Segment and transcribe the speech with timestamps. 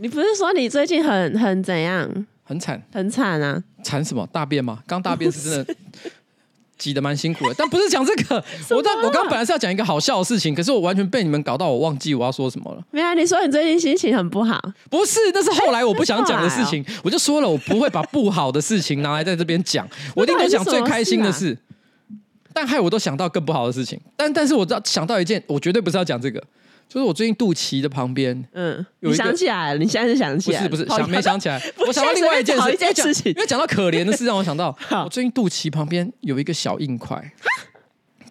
[0.00, 2.08] 你不是说你最近很很怎样？
[2.44, 3.62] 很惨，很惨啊！
[3.82, 4.26] 惨什么？
[4.32, 4.78] 大便吗？
[4.86, 5.74] 刚大便是真的
[6.78, 8.42] 挤得蛮辛苦的，但不是讲这个。
[8.70, 12.82] 我刚我刚本来是要讲一个好笑的事情，可是我完全被你们搞到，我忘记我要说什么了。
[12.92, 14.60] 没有，你说你最近心情很不好？
[14.88, 16.80] 不是，那是后来我不想讲的事情。
[16.82, 21.58] 哦、我就说了，我不会把不好的事情拿来在这边讲， 我一定都讲最开心的事。
[22.52, 24.00] 但害我都想到更不好的事情。
[24.16, 26.42] 但但是我知道想到一件，我绝对不是要讲这个。
[26.88, 29.78] 就是我最近肚脐的旁边，嗯，你想起来了？
[29.78, 30.66] 你现在是想起来？
[30.68, 31.60] 不是不是，想没想起来？
[31.86, 37.32] 我想到另外一件事，一件事情，因为讲到可怜的事，让我想到 我最近肚脐旁边有一个小硬块，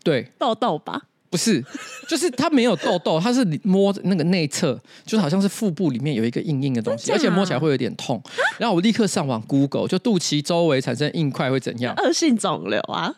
[0.03, 1.03] 对，痘痘吧？
[1.29, 1.63] 不是，
[2.07, 8.19] 就是它没有痘痘，它是摸那个内侧，就是好像是腹部里面有一个硬硬的东西，而且摸起来会有点痛。
[8.57, 11.93] 然后我立刻上网 Google，就肚脐周围产生硬块会怎样？
[11.97, 13.13] 恶性肿瘤啊！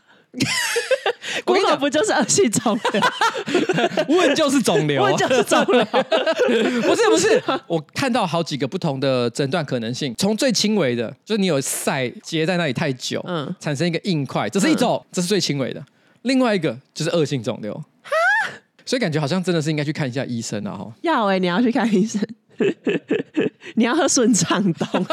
[1.45, 3.01] 我跟你讲，不就是恶性肿瘤？
[4.15, 5.85] 问就是肿瘤，问就是肿瘤。
[6.81, 15.83] 不是不是，我看到好几个不同的诊断可能性，从最轻微的，就是你有塞结在那里太久，嗯，产生一个硬块，这是一种，这是最轻微的。
[16.23, 18.11] 另外一个就是恶性肿瘤，哈，
[18.85, 20.71] 所以感觉好像真的是应该去看一下医生啊！
[20.77, 22.21] 哈，要哎，你要去看医生，
[23.75, 25.05] 你要喝顺畅冻。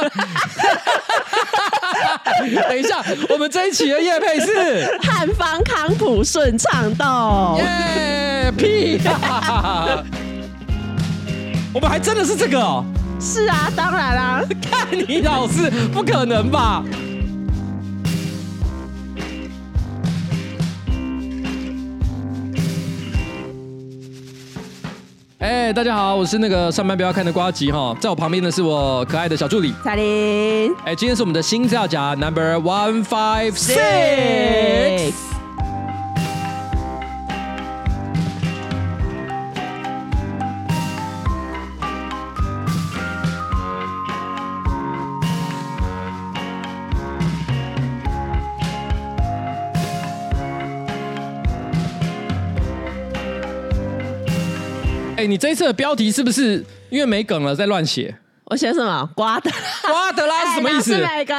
[2.68, 7.56] 等一下，我们这一期的叶配是汉方康普顺畅到。
[7.58, 10.02] 耶，屁呀！
[11.74, 12.84] 我们还真的是这个哦。
[13.20, 14.42] 是啊，当然啦。
[14.70, 16.82] 看你老是，不可能吧？
[25.46, 30.74] 哎，大家好，我是那个上班不要看的瓜吉哈，在我旁边的是我可爱的小助理彩铃。
[30.84, 35.35] 哎，今天是我们的新资料夹 Number One Five Six。
[55.26, 58.16] 你这一次的标题是不是因为没梗了在乱写？
[58.48, 59.10] 我写什么？
[59.16, 59.50] 瓜德
[59.82, 60.94] 瓜德拉是什么意思？
[60.94, 61.36] 是没梗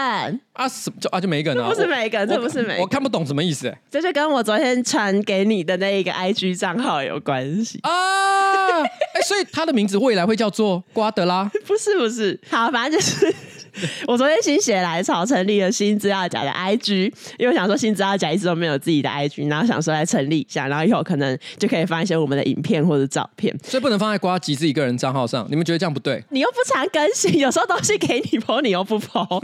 [0.51, 0.67] 啊？
[0.67, 1.69] 什么就啊就没梗啊？
[1.69, 2.79] 不是没梗，这不是没梗。
[2.81, 3.73] 我看不懂什么意思。
[3.89, 8.81] 这就跟我昨天传给你的那一个 IG 账号有关系啊！
[8.81, 11.49] 哎，所以他的名字未来会叫做瓜德拉？
[11.65, 13.33] 不是不是，好，反正就是。
[14.07, 25.45] 我昨天心血来潮成立了新资料夹的 IG，因为我想说新资料夹一直都没有自己的 IG，然后想说来成立一下，然后以后可能就可以放一些我们的影片或者照片，所以不能放在瓜吉自己个人账号上。
[25.49, 26.23] 你们觉得这样不对？
[26.29, 29.41] 你又不常更新，有时候东西给你 po，你又不 po。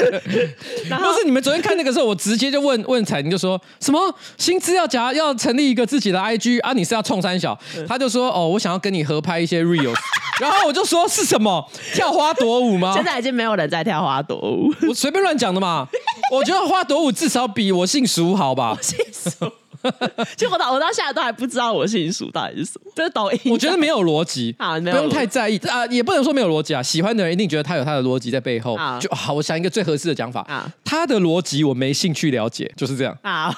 [0.88, 6.72] 然后不是你们昨天看那个时候，我直接就问问彩玲，就说什么新资料夹要成立一个自己的 IG 啊？
[6.72, 7.58] 你是要冲三小？
[7.76, 9.94] 嗯、他就说哦，我想要跟你合拍一些 reels。
[10.40, 12.94] 然后我就说是什么跳花朵舞吗？
[12.94, 15.88] 现在已经没有人在跳花朵舞，我随便乱讲的嘛。
[16.32, 18.74] 我觉得花朵舞至少比我姓苏好吧？
[18.76, 19.52] 我姓淑。
[20.36, 23.38] 其实我到我到现在都还不知道我姓鼠到底是什么，这是抖音。
[23.52, 26.82] 我觉得没有逻辑， 好，不用太在意啊，也不能说没有逻辑啊。
[26.82, 29.34] 喜欢的人一定觉得他有他的逻辑在背后，啊就好。
[29.34, 33.54] 我想一个最合适的讲法啊，他的逻辑我没兴趣了解，就是这样啊。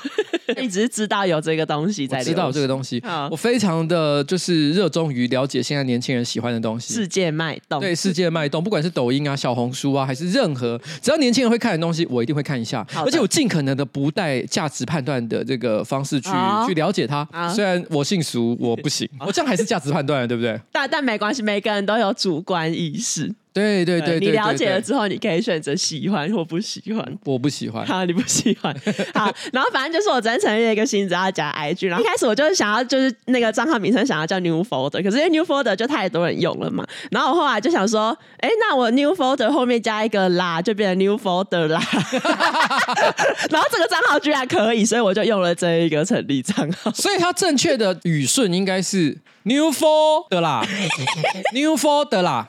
[0.61, 3.29] 你只是知道有这个东西在，知道有这个东西啊。
[3.31, 12.87] 我非常的就是热衷于了解现在年轻人喜欢的东西，世界脉动，对世界脉动，不管是抖音啊、小红书啊，还是任何只要年轻人会看的东西，我一定会看一下。
[12.95, 16.31] 而且我尽可能的不带价值判断的这个方式去
[16.67, 20.61] 去了解他，虽然我姓俗，我不行， 我这样还是价值判断，对不对？
[20.71, 23.35] 但但没关系，每个人都有主观意识。
[23.53, 27.19] 对对对，对，你了解了之后，你可以选择喜欢或不喜欢。
[27.25, 27.87] 我不喜欢。
[27.87, 28.75] 好，你不喜欢。
[29.15, 41.81] 好，然后反正就是我昨天成立了一个新资料夹 IG，然后一开始我就是想要就是那个账号名称想要叫 New Folder，可是因为 New Folder 就太多人用了嘛，然后我后来就想说，哎，那我 New Folder 后面加一个啦，就变成 New Folder 啦。
[43.51, 46.91] 然后这个账号居然可以，所以我就用了这一个成立账号。
[46.93, 49.19] 所以它正确的语顺应该是。
[49.45, 50.65] New Folder 啦，
[51.53, 52.47] New Folder 啦，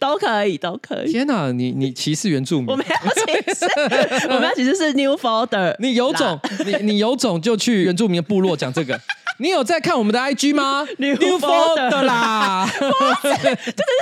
[0.00, 1.12] 都可以，都可以。
[1.12, 2.68] 天哪，你你歧视原住民？
[2.68, 3.66] 我没有歧视，
[4.28, 5.76] 我们其实是 New Folder。
[5.78, 8.98] 你有种，你你有种就去原住民的部落讲这个。
[9.38, 13.42] 你有在看我们的 IG 吗？New Folder 啦， 就只是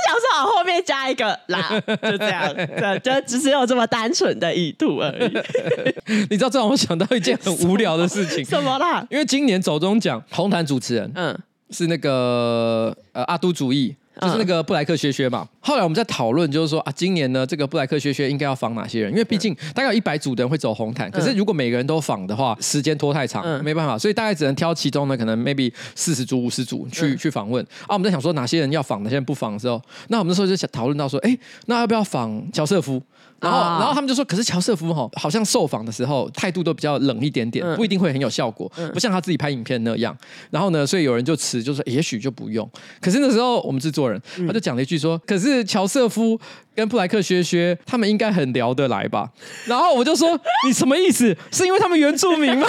[0.04, 2.54] 想说好后面加一个啦，就这样，
[3.02, 6.24] 就只是有这么单纯的意图而已。
[6.28, 9.06] 你知道这让我想到一件很无聊的事情，什么啦？
[9.08, 11.38] 因为今年走中奖红毯主持人，嗯。
[11.70, 15.48] 是那个呃阿都主义，就是那个布莱克学学嘛。
[15.60, 19.10] 后来我们在讨论，就是说啊，今年呢，这个布莱克学学应该要访哪些人？
[19.10, 27.64] 因为毕竟大概有一百组的人会走红毯，可是如果每个人都访的话，时间拖太长，没办法，所以大概只能挑其中呢，可能 maybe 四十组、五十组去去访问。
[27.82, 33.00] 啊，我们在想说哪些人要访，哪些人不访的时候，那我们那时候就想讨论到说，哎，那要不要访乔瑟夫？
[33.40, 40.16] 然后，然后他们就说，可是乔瑟夫哈，好像受访的时候态度都比较冷一点点，不一定会很有效果，不像他自己拍影片那样。
[40.50, 42.68] 然后呢，所以有人就辞，就说也许就不用。
[43.00, 46.38] 可是那时候我们制作人他就讲了一句说，可是乔瑟夫
[46.74, 49.28] 跟布莱克薛薛他们应该很聊得来吧？
[49.66, 51.36] 然后我就说，你什么意思？
[51.50, 52.66] 是因为他们原住民吗？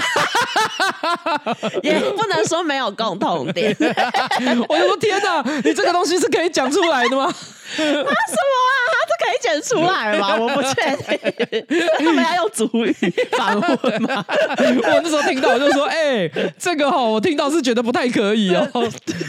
[1.84, 3.76] 也不能说没有共同点。
[4.68, 7.26] 我就说天哪，你这个东西是可以讲出来的吗？
[7.26, 7.34] 啊
[7.78, 8.90] 什么啊？
[9.22, 10.36] 可以剪出来吗？
[10.36, 11.64] 我不确定，
[12.00, 12.92] 他们要用族语
[13.38, 14.26] 访问吗？
[14.28, 18.68] 我那时候听到我就说：“哎、欸，这个哈，我听到是觉得不太可以哦，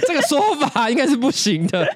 [0.07, 1.87] 这个说法应该是不行的。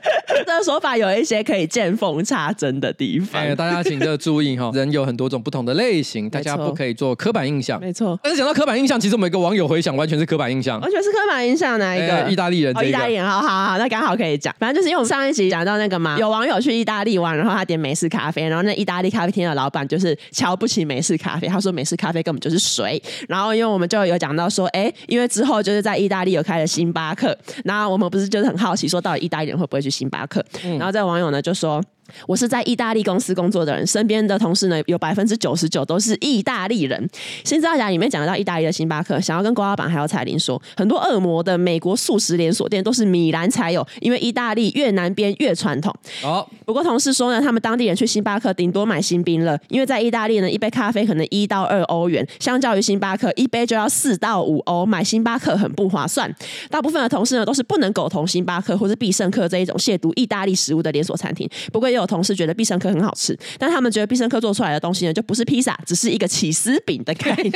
[0.47, 3.43] 这个说法有一些可以见缝插针的地方。
[3.43, 7.81] 哎，大家请这个注意哈， 人有很多种不同的类型，大家不可以做刻板印象。
[7.81, 8.19] 没错。
[8.23, 11.79] 但是讲到刻板印象，其实我们一个网友回想，完全是刻板印象，完全是刻板印象。
[11.79, 12.25] 哪一个？
[12.25, 14.55] 欸、意大利人、意大利人，好好好，那刚好可以讲。
[14.59, 23.03] 反正就是因为我们上一集讲到那个嘛，有网友去意大利玩，然后他点美式咖啡，然后那意大利咖啡厅的老板就是瞧不起美式咖啡，他说美式咖啡根本就是水。
[23.29, 30.45] 然后因为我们就有讲到说，哎，因为之后就是在意大利有开了星巴克，然后我们不是就是很好奇说，到底意大利人会不会去星巴克？
[30.65, 31.83] 嗯、然后这个网友呢就说。
[32.27, 37.09] 我是在意大利公司工作的人，身边的同事呢有百分之九十九都是意大利人。
[37.45, 45.95] 新资料夹里面讲到意大利的星巴克，想要跟郭老板还有彩铃说，很多恶魔的美国素食连锁店都是米兰才有，因为意大利越南边越传统。
[46.23, 56.33] 哦，不过同事说呢，他们当地人去星巴克顶多买新冰乐，因为在意大利呢，一杯咖啡可能一到二欧元，相较于星巴克一杯就要四到五欧，买星巴克很不划算。
[56.71, 61.49] 大部分的同事呢都是不能苟同星巴克或是必胜客这一种亵渎意大利食物的连锁餐厅。
[61.73, 67.53] 不过，有同事觉得必胜客很好吃，但他们觉得必胜客做出来的东西呢，就不是披萨，只是一个起司饼的概念，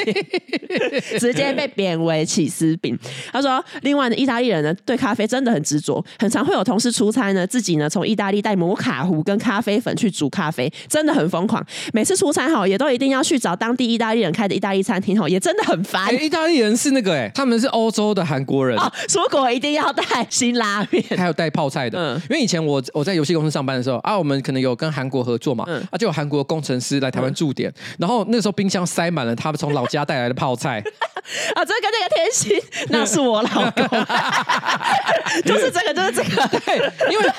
[1.19, 2.99] 直接被贬为起司饼。
[3.33, 11.65] 他说，另外呢，意大利人呢对咖啡真的很执着，很常会有同事出差呢，自己呢从意大利带摩卡壶跟咖啡粉去煮咖啡，真的很疯狂。
[11.93, 16.07] 每次出差哈，也都一定要去找当地意大利人开的意大利餐厅哈，也真的很烦。
[16.07, 21.99] 欸，意大利人是那个哎、欸，他们是欧洲的韩国人，哦，出国一定要带辛拉面，还有带泡菜的。
[21.99, 24.71] 嗯，因为以前我我在游戏公司上班的时候啊，我们可能有。
[24.81, 30.79] 跟韩国合作嘛，嗯、啊，就有韩国工程师来台湾驻点，嗯、然后那时候冰箱塞满了他们从老家带来的泡菜
[31.55, 33.85] 啊，这个那个天心，那是我老公，
[35.45, 36.77] 就是这个，就是这个，对，
[37.13, 37.33] 因为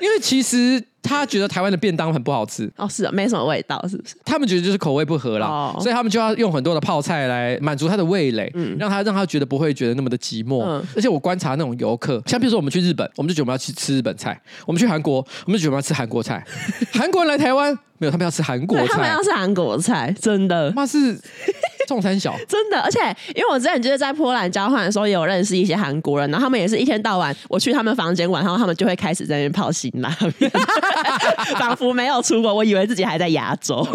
[0.00, 0.82] 因为其实。
[1.08, 4.14] 他觉得台湾的便当很不好吃哦，是啊，没什么味道，是不是？
[4.24, 10.62] 他们觉得就是口味不合啦，哦、所以他们就要用很多的泡菜来满足他的味蕾，嗯，让他让他觉得不会觉得那么的寂寞。
[10.64, 14.34] 嗯、而且我观察那种游客，像比如说我们去日本，我们就觉得我们要去吃日本菜；
[14.66, 15.16] 我们去韩国，
[15.46, 16.44] 我们就觉得我们要吃韩国菜。
[16.92, 21.18] 韩国人来台湾，没有，他们要吃韩国菜，他们要吃韩国菜，真的，那是。
[21.88, 23.00] 中三小 真的，而且
[23.34, 30.50] 因为我之前就是在波兰交换的时候，也有认识一些韩国人，然后他们也是一天到晚我去他们房间玩，然后他们就会开始在那边泡辛拉面，
[31.58, 33.86] 仿佛没有出国，我以为自己还在亚洲。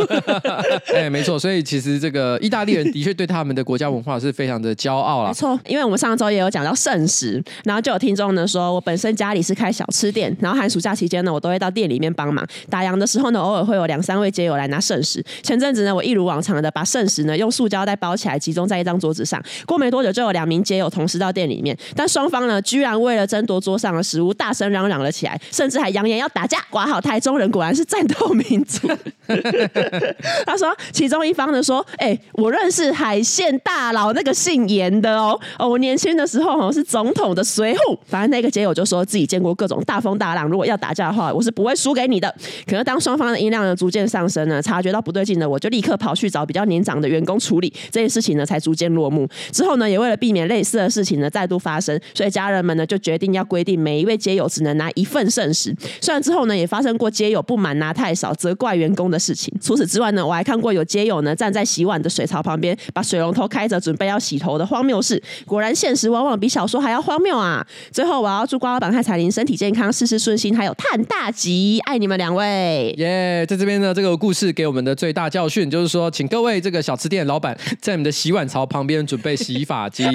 [0.95, 5.30] 哎、欸，没错，所以其实这个意大利人的确对他们的国家文化是非常的骄傲啦。
[5.30, 15.24] 没错，因为我们上周也有讲到圣食，然后就有听众呢说，我本身家里是开小吃店，然后寒暑假期间呢，我都会到店里面帮忙打烊的时候呢，偶尔会有两三位街友来拿圣食。
[15.44, 17.83] 前阵子呢，我一如往常的把圣食呢用塑胶。
[17.86, 19.42] 袋包起来，集中在一张桌子上。
[19.66, 26.60] 过没多久，就有两名街友同时到店里面，但双方呢，居然为了争夺桌上的食物，大声嚷嚷了起来，甚至还扬言要打架。
[26.70, 28.88] 括号台中人果然是战斗民族。
[30.46, 42.34] 他说，其中一方呢说：“哎、我认识海线大佬那个姓严的哦，哦，我年轻的时候好像是总统的随扈。”反正那个街友就说自己见过各种大风大浪，如果要打架的话，我是不会输给你的。
[42.68, 47.73] 可是当双方的音量呢逐渐上升呢，察觉到不对劲呢，我就立刻跑去找比较年长的员工处理。
[47.92, 49.27] 这件事情呢，才逐渐落幕。
[49.51, 55.75] 之后呢，也为了避免类似的事情呢再度发生，所以家人们呢就决定要规定每一位街友只能拿一份剩食。
[56.01, 59.53] 虽然之后呢也发生过街友不满拿太少，责怪员工的事情。
[59.62, 65.22] 除此之外呢，我还看过有街友呢站在洗碗的水槽旁边，把水龙头开着准备要洗头的荒谬事。
[65.46, 67.65] 果然现实往往比小说还要荒谬啊！
[67.92, 72.94] 最后我要祝瓜老板和彩铃身体健康，事事顺心，还有碳大吉，爱你们两位。
[72.98, 73.46] 耶！
[73.48, 80.12] 在这边呢，这个故事给我们的最大教训就是说，请各位这个小吃店老板 在你们的洗碗槽旁边准备洗发精，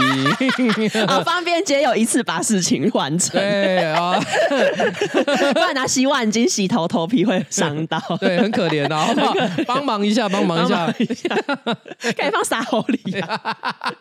[1.06, 3.40] 好 方便街友一次把事情完成。
[3.40, 4.18] 对啊，
[5.54, 8.00] 不然拿洗碗巾洗头，头皮会伤到。
[8.20, 9.34] 对，很可怜啊，好不好？
[9.66, 13.40] 帮忙一下，帮忙一下，可以放沙狐狸啊。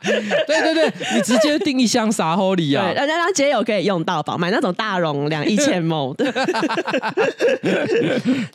[0.01, 6.33] 对对对，你直接订一箱沙狐狸啊，让让街友可以用到饱，买那种大容量一千 ml 的。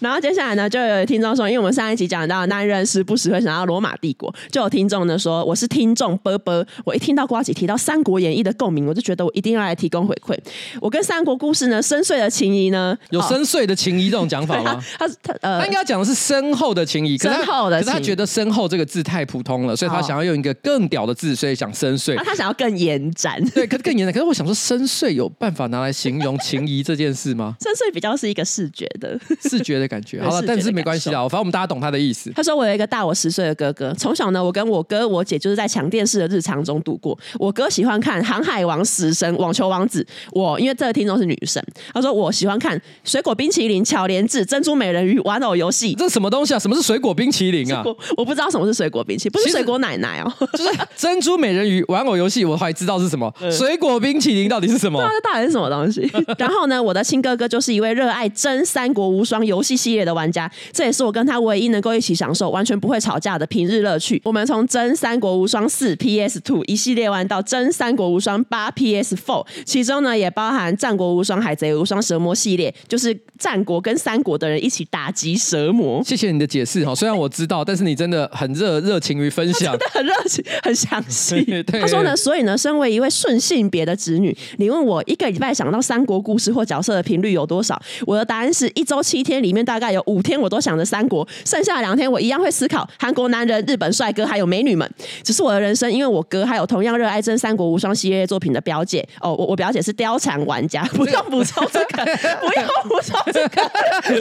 [0.00, 10.34] 然后接下来呢，就有听众说，因为我们上一集讲到男人时不时会想到罗马帝国，就有听众呢说，我是听众波波，我一听到瓜姐提到《三国演义》的共鸣，我就觉得我一定要来提供回馈。
[10.80, 14.82] 我跟三国故事呢深邃的情谊呢，有深邃的情谊这种讲法吗？
[14.98, 22.14] 他他呃，他应该讲的是深厚的情谊，深厚的情，可是他觉得深厚这个字太普通了，所以他想要用一个更屌的字，所以想深邃。
[22.14, 24.12] 那他想要更延展， 对，可是更延展。
[24.12, 27.54] 可是我想说，深邃有办法拿来形容情谊这件事吗？
[27.60, 30.22] 深邃比较是一个视觉的视觉的感觉。
[30.22, 32.32] 好了，但是没关系啦，反正我们大家懂他的意思。
[32.34, 37.18] 他说我有一个大我十岁的哥哥，从小呢，我跟我哥我姐就是在抢电视的日常中度过。
[37.38, 40.02] 我哥喜欢看《航海王》《死神》《网球王子》，
[40.32, 45.94] 我因为这个听众是女生，他说我喜欢看《水果冰淇淋》《巧莲智》《珍珠美人鱼》《玩偶游戏》。
[45.98, 46.58] 这是什么东西啊？
[46.58, 47.82] 什么是水果冰淇淋啊？
[48.16, 53.32] 我不知道什么是水果冰淇淋，不是水果奶奶哦，就是 《珍珠美人鱼》《玩偶游戏》，我还知道是什么。
[53.50, 55.02] 水果冰淇淋到底是什么？
[55.02, 56.10] 这到底是什么东西。
[56.38, 64.20] 然后呢，我的亲哥哥就是一位热爱真三国无双游戏系列的玩家，这也是我跟他唯一能够一起享受、完全不会吵架的平日乐趣。
[64.24, 76.04] 我们从真三国无双四 PS Two 一系列玩到真三国无双八 PS Four，其中呢也包含战国无双、海贼无双、蛇魔系列，就是战国跟三国的人一起打击蛇魔。
[76.04, 81.64] 谢谢你的解释哈，虽然我知道，但是你真的很热热情于分享，真的很热情，很详细。
[81.72, 87.80] 他说呢，所以呢，身为一位顺性别的子女，你问我一个礼拜想到三国故事或角色的频率有多少？
[88.06, 94.88] 我的答案是一周七天里面大概有五天我都想着三国，剩下两天我一样会思考韩国男人、日本帅哥还有美女们。
[95.22, 102.04] 只是我的人生，因为我哥还有同样热爱真三国无双系列作品的表姐哦，我我表姐是貂蝉玩家，不用补充这个，
[102.40, 103.70] 不用补充这个，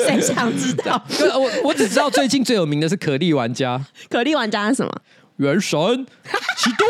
[0.05, 1.01] 谁想知道？
[1.19, 4.91] 我 我只知道最近最有名的是可莉玩家，可莉玩家是什么？
[5.41, 5.79] 原神
[6.57, 6.87] 启动。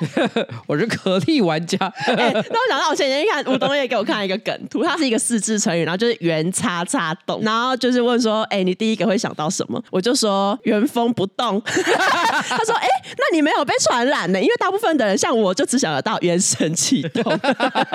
[0.68, 1.78] 我是可莉玩家。
[2.06, 9.82] 哎、欸，那我想到我前天看吴东也给我看一个梗图，它是一个四字成语，然后就是原叉叉动，然后就是问说，哎、欸，你第一个会想到什么？
[9.90, 11.60] 我就说原封不动。
[11.64, 14.40] 他说，哎、欸，那你没有被传染呢？
[14.40, 17.40] 因为大部分的人像我就只想得到原神启动，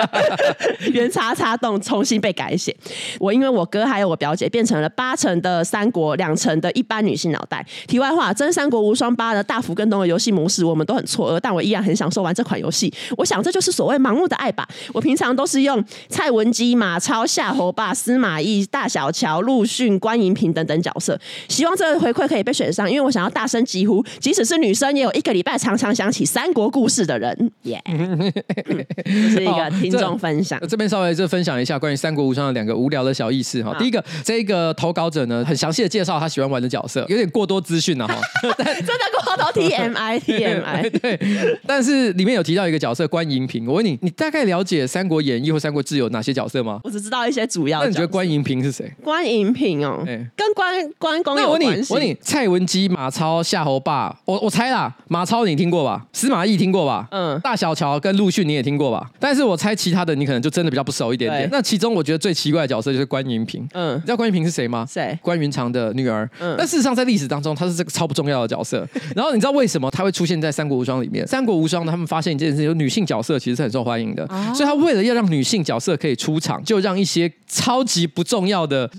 [0.92, 2.76] 原叉叉动重新被改写。
[3.20, 7.64] 我因为我哥还有我表姐变成了八成的三国，两成的一般女性脑袋。
[7.86, 12.90] 题外话，真三国无双八的大幅更动的游戏模式，我们都很错愕，但我依然很享受玩这款游戏。
[13.18, 14.66] 我想这就是所谓盲目的爱吧。
[14.94, 21.20] 我平常都是用蔡文姬、马超、夏侯霸、司马懿、大小乔、陆逊、关银屏等等角色。
[21.48, 27.52] 希望这个回馈可以被选上，因为我想要大声疾呼，即使是女生，也有一个礼拜常常想起三国故事的人。
[27.64, 28.32] 耶、yeah.
[29.04, 30.58] 这是一个听众分享。
[30.66, 33.76] 这边稍微就分享一下关于三国无双的两个无聊的小意思哈。
[33.78, 38.14] 第一个，这个投稿者呢很详细的介绍他喜欢玩的角色，有点过多资讯了哈。
[38.54, 41.18] 真的过多 T M I T M I 对。
[41.66, 46.80] 但是里面有提到一个角色关银屏，我问你，你大概了解《三国演义》或《三国志》有哪些角色吗？
[46.84, 47.80] 我只知道一些主要。
[47.80, 48.90] 那你觉得关银屏是谁？
[49.02, 51.66] 关银屏哦，欸、跟关关公有关系。
[51.66, 56.06] 我问你，我问你，蔡文姬、马超、夏侯霸，我我猜啦，马超你听过吧？
[56.12, 57.08] 司马懿听过吧？
[57.10, 59.10] 嗯，大小乔跟陆逊你也听过吧？
[59.18, 61.48] 但是我猜其他的你可能就真的比较不熟一点点。
[61.50, 63.66] 那其中我觉得最奇怪的角色就是关银屏。
[63.72, 64.86] 嗯，你知道关银屏是谁吗？
[64.88, 65.18] 谁？
[65.22, 66.28] 关云长的女儿。
[66.38, 68.86] 嗯，但事实上在历史当中，她是这个超不重要的角色。
[69.14, 71.24] 然后你知道为什么她会出现在《三国无双》里面？
[71.28, 78.90] 《三国无双》呢，他们发现一件事情，就是女性角色其实是很受欢迎的，哦、所以他为了要让女性角色可以出场，就让一些超级不重要的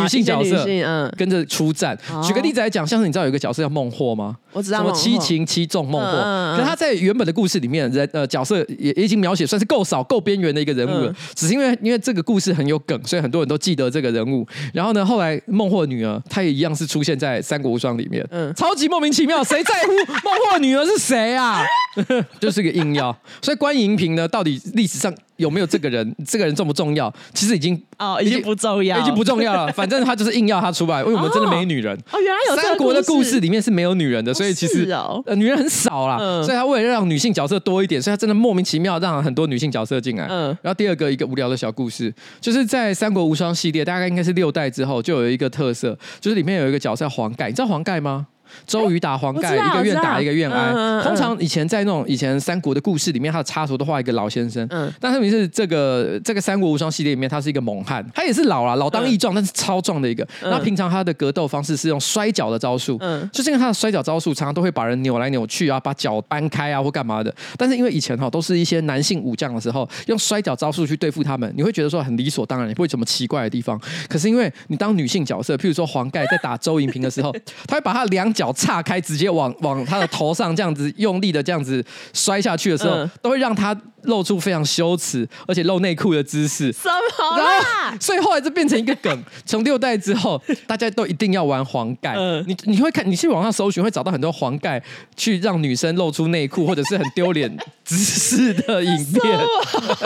[0.00, 1.98] 女性角色嗯跟着出战。
[2.10, 4.36] 哦、举个例子来讲，像是你知道有一个角色叫孟获吗？
[4.52, 11.10] 我知道什么七擒七纵孟获，嗯嗯、可是他在原本的故事里面，人呃角色也也已经描写算是够少、够边缘的一个人物了。
[11.10, 14.46] 嗯、只是因为因为这个故事很有梗，所以很多人都记得这个人物。
[14.72, 19.92] 然后呢，后来孟获女儿她也一样是出现在《三国无双》里面，嗯，超级莫名其妙，谁在乎
[20.24, 21.64] 孟获女儿是谁啊？
[22.40, 23.16] 就是个硬要。
[23.40, 26.14] 所以关银屏呢，到底历史上有没有这个人？
[26.26, 27.12] 这个人重不重要？
[27.32, 29.72] 其实已经哦，已经不重要，已经不重要了。
[29.72, 31.96] 反正他就是硬要他出来，因为我们真的没女人。
[32.12, 36.18] 哦，原来有三国的故事里面是没有女人的，所以其实呃女人很少啦。
[36.42, 40.26] 所以他为了让女性角色多一点，所以他真的莫名其妙让很多女性角色进来。
[40.28, 40.46] 嗯。
[40.62, 48.26] 然后第二个一个无聊的小故事，就是在《三国无双》系列，大概应该是六代之后，就有一个特色，就是里面有一个角色黄盖，你知道黄盖吗？
[48.66, 51.02] 周瑜打黄盖，一个愿打一个愿挨。
[51.02, 54.66] 通常以前在那种以前三国的故事里面，他的插图都画一个老先生。
[54.70, 60.26] 嗯，但特别是这个这个三国无双系列里面，他是一个猛汉，他也是老了，老当益壮，但是超壮的一个。
[60.42, 67.34] 那平常他的格斗方式是用摔跤的招数，嗯，就是因为他的摔跤招数常常都会把人扭来扭去啊，把脚搬开啊或干嘛的。
[67.56, 73.80] 但是因为以前哈都是一些男性武将的时候，用摔跤招数去对付他们，你会觉得说很理所当然，也不会什么奇怪的地方。
[74.08, 77.34] 可是因为你当女性角色，譬如说黄盖在打周银平的时候，
[77.66, 86.72] 他会把他两脚岔开，直接往往他的头上这样子用力的这样子摔下去的时候，嗯、都会让他露出非常羞耻而且露内裤的姿势。
[86.72, 87.96] 什么啦？
[88.00, 89.24] 所以后来就变成一个梗。
[89.44, 92.14] 从六代之后，大家都一定要玩黄盖。
[92.16, 94.82] 嗯、你你会看，你去网上搜寻，会找到很多黄盖
[95.16, 99.40] 去让女生露出内裤或者是很丢脸姿势的 影片。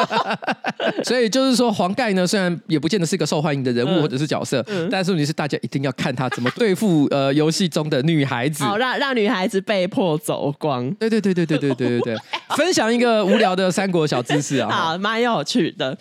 [1.05, 8.65] 所以就是说，黄盖呢，虽然也不见得是一个受欢迎的人物或者是角色，但是问题是大家一定要看他怎么对付呃游戏中的女孩子。
[8.65, 10.91] 好，让让女孩子被迫走光。
[10.95, 12.17] 对对对对对对对对对，
[12.57, 15.97] 分享一个无聊的三国小知识啊，好，蛮有趣的。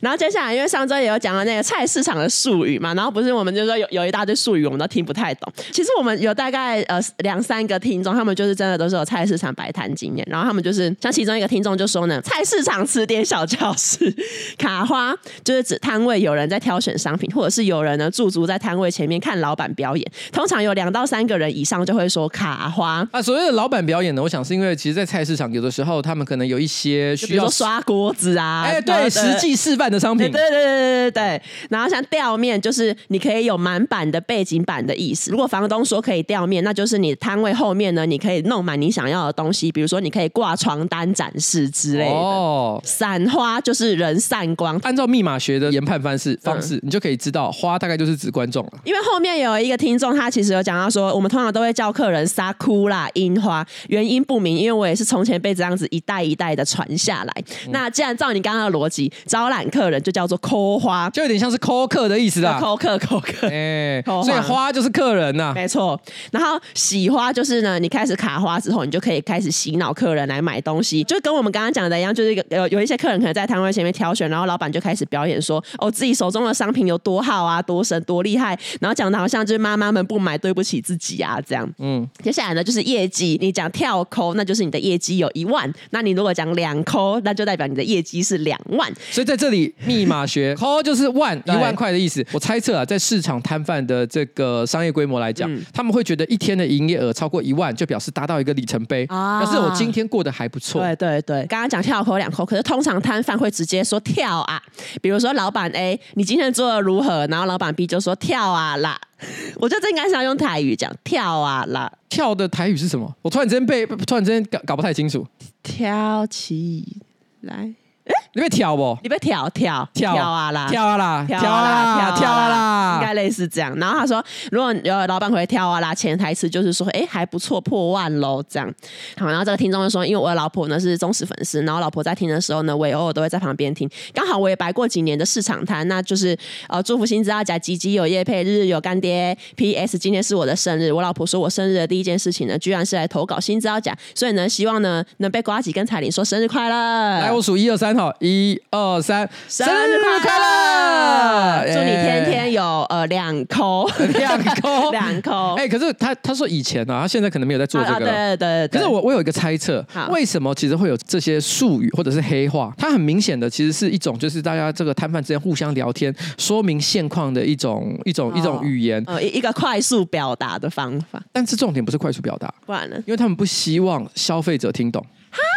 [0.00, 5.52] 然后接下来，因为上周也有讲到那个菜市场的术语嘛，然后不是我们就说有有一大堆术语，我们都听不太懂。
[5.70, 10.26] 其实我们有大概呃两三个听众，他们就是真的都是有菜市场摆摊经验。
[10.30, 14.14] 然后他们就是像其中一个听众就说呢，菜市场词典小教室，
[14.58, 15.14] 卡花
[15.44, 20.12] 就是指摊位有人在挑选商品，或者是有人呢驻足在摊位前面看老板表演。
[20.32, 23.20] 通常有两到三个人以上就会说卡花啊。
[23.20, 31.42] 所谓的老板表演呢，我想是因为其实，在菜市场有的时候他们可能有一些需要刷锅子啊，哎，对，实际示范的商品，对对对对对对。
[31.68, 35.30] 然后像吊面，就是你可以有满版的背景板的意思。
[35.30, 42.10] 如果房东说可以吊面，那就是你摊位后面呢，你可以弄满你想要的东西，比如说你可以挂床单展示之类的。
[42.10, 44.78] 哦，散花就是人散光。
[44.82, 48.72] 按照密码学的研判方式方式，你就可以知道花大概就是指观众了。
[48.84, 57.32] 因为后面有一个听众，他其实有讲到说，我们通常都会叫客人撒哭啦樱花，原因不明，因为我也是从前被这样子一代一代的传下来。
[57.70, 62.58] 那既然照你刚刚的逻辑，招揽客人就叫做抠花，就有点像是抠客的意思啦。
[62.60, 66.00] 抠客，抠客，哎，所以花就是客人呐，没错。
[66.30, 81.68] 然后洗花就是呢，你开始卡花之后，你就可以开始洗脑客人来买东西，就跟我们刚刚讲的一样，就是一个有有一些客人可能在摊位前面挑选，然后老板就开始表演说，哦，自己手中的商品有多好啊，多神，多厉害，然后讲的好像就是妈妈们不买对不起自己啊，这样。
[81.78, 88.92] 嗯，接下来呢就是业绩，你讲跳抠，那就是你的业绩有一万，那你如果讲两抠，那就代表你的业绩是两万。
[89.10, 92.24] 所以在这里密码学 抠就是万一万块的意思。
[92.32, 100.80] 我猜测啊，在市场摊贩的这个商业规模来讲，嗯、他们会觉得一天的营业额超过一万，就表示达到一个里程碑，啊、表示我今天过得还不错。
[100.80, 104.62] 对对对，刚刚讲跳抠两抠，可是通常摊贩会直接说跳啊，
[105.00, 107.26] 比如说老板 A，你今天做的如何？
[107.26, 109.00] 然后老板 B 就说跳啊啦。
[109.60, 111.90] 我觉得这应该是要用台语讲跳啊啦。
[112.08, 113.12] 跳的台语是什么？
[113.22, 115.26] 我突然之间被突然之间搞搞不太清楚。
[115.62, 117.00] 跳起
[117.42, 117.74] 来。
[118.04, 118.98] 哎，你别跳不？
[119.04, 123.74] 你别跳跳跳啊啦，跳啊啦，跳啊啦，跳啊啦，应该类似这样。
[123.76, 128.72] 然后他说，如果有老板会跳啊啦，潜台词就是说，哎，还不错，破万喽，这样。
[129.16, 133.88] 好，然后这个听众就说，因为我的老婆呢是忠实粉丝，然后老婆在听的时候呢，我也偶尔都会在旁边听。
[134.12, 136.36] 刚好我也摆过几年的市场摊，那就是
[136.68, 139.36] 呃，祝福新知道甲吉吉有业配，日日有干爹。
[139.56, 139.96] P.S.
[139.96, 147.20] 今天是我的生日，我老婆说我生日的第一件事情呢，居然是来投稿新知道甲，所以呢，希望呢能被瓜吉跟彩铃说生日快乐。
[147.20, 147.92] 来，我数一二三。
[147.92, 151.64] 好，一二三，生日快乐！
[151.66, 153.86] 祝你天天有呃两抠，
[154.18, 155.54] 两抠， 两抠。
[155.54, 157.98] 哎，可是他他说以前呢，他现在可能没有在做这个。
[157.98, 158.68] 对对对。
[158.68, 162.72] 可是我我有一个猜测，为什么其实会有这些术语或者是黑话？
[162.78, 171.22] 它很明显的其实是一种就是大家这个摊贩之间互相聊天，说明现况的一种一种一种语言，呃，一个快速表达的方法。
[171.32, 172.96] 但是重点不是快速表达，不然呢？
[173.06, 175.04] 因为他们不希望消费者听懂。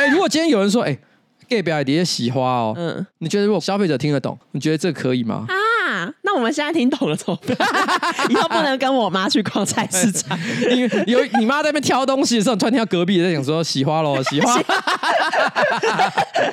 [0.01, 0.97] 哎，如果今天有人说，哎。
[1.47, 5.45] ，gay 表底下喜花哦，嗯，你觉得如果消费者听得懂，你觉得这可以吗？
[6.35, 7.57] 我们现在听懂了怎么办？
[8.29, 10.37] 以后不能跟我妈去逛菜市场，
[10.69, 14.53] 因为有你妈在那边挑东西的时候，突然听到隔壁在讲说喜花喽， 喜花。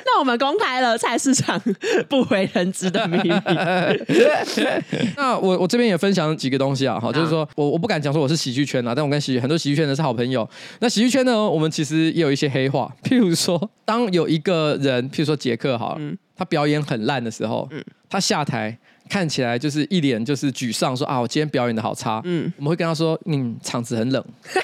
[0.05, 1.61] 那我们公开了菜市场
[2.07, 3.29] 不为人知的秘密。
[5.17, 10.47] 那我我这边也分享几个东西啊，哈，就是说我我不敢讲说我是喜剧圈啊，但我跟喜很多喜剧圈的是好朋友。
[10.79, 18.77] 那喜剧圈呢，我们其实也有一些黑话，譬如说，当有一个人，譬如说杰克，好了，嗯、他表演很烂的时候，嗯、他下台。
[19.13, 22.19] 看起来就是一脸就是沮丧，说啊，我今天表演的好差。
[22.25, 24.25] 嗯，我们会跟他说，嗯，场子很冷。
[24.51, 24.59] 什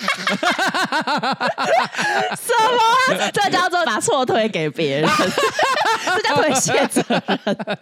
[2.73, 3.29] 么？
[3.31, 5.09] 这叫做把错推给别人，
[6.15, 7.21] 这叫推卸责任。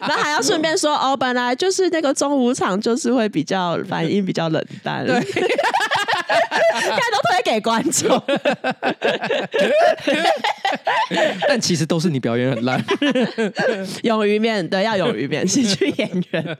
[0.00, 5.06] 那还要顺便说，哦，本来就是那个中午场，就是会比较反应比较冷淡。
[5.06, 5.18] 对。
[6.80, 8.22] 现在都推给观众，
[11.48, 12.82] 但其实都是你表演很烂。
[14.04, 16.58] 勇于面对，要勇于面，喜剧演员。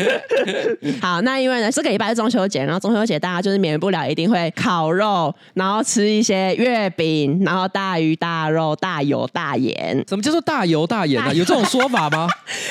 [1.00, 10.04] 好，那因为呢，这个礼拜是中秋节，然后中秋节大家就是免不了一定会烤肉，然后吃一些月饼，然后大鱼大肉、大油大盐。
[10.08, 11.34] 什么叫做大油大盐呢？
[11.34, 12.28] 有这种说法吗？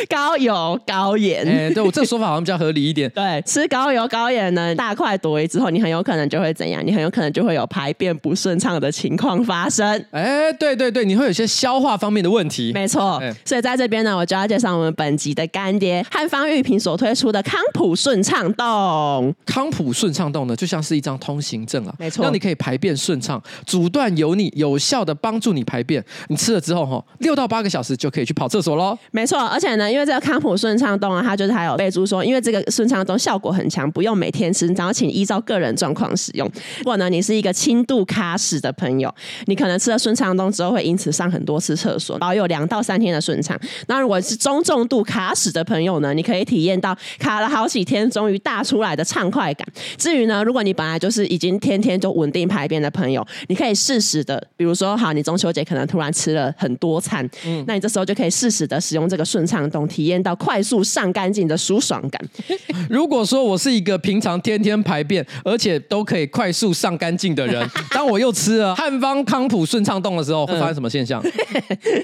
[0.10, 1.46] 高油高盐。
[1.48, 3.10] 哎、欸，对我这个说法好像比较合理一点。
[3.10, 6.86] 对，吃高油高盐呢，大快朵颐之后，你很有可能就会怎样？
[6.86, 9.86] 你很有可能就会有排便不顺畅的情况发生。
[10.12, 12.72] 哎、欸，对对对，你会有些消化方面的问题。
[12.74, 13.18] 没错。
[13.18, 19.34] 欸、所以在这边呢，我就要介绍我们本集的干爹汉方玉平所推出的康普顺畅动。
[19.46, 26.04] 康普顺畅动呢，就像是一张通行证啊，没错，让你可以排便顺畅，阻断油腻，有效的帮助你排便。
[26.30, 28.98] 你吃了之后哈，六到八个小时就可以去跑厕所喽。
[29.12, 36.50] 没错，而且呢，因为这个康普顺畅动啊，它就是还有备注说，因为这个顺畅动效果很强，不用每天吃，然后请依照个人状况使用。
[36.80, 39.14] 如果呢，你是一个轻度卡屎的朋友，
[39.46, 43.60] 你可能吃了顺畅动之后会因此上很多次厕所，保有两到三天的顺畅。
[43.88, 49.68] 那如果是中重度卡屎的朋友呢，你可以体验到卡了好几天终于大出来的畅快感。
[49.98, 62.22] 至于呢，如果你本来就是已经天天就稳定排便的朋友，你可以适时的，比如说好，你中秋节可能突然吃了很多餐，嗯，那你这时候就可以适时的使用这个顺畅动，体验到快速上干净的舒爽感。
[62.90, 71.22] 如果说我是一个平常天天排便，而且都可以快速上干净的人， 当我又吃了汉方康普顺畅动的时候，会发生什么现象？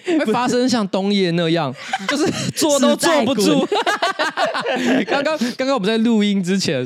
[0.05, 1.73] 嗯、 会发生像冬叶那样，
[2.07, 3.67] 就是坐都坐不住。
[5.07, 6.81] 刚刚刚刚我们在录音之前，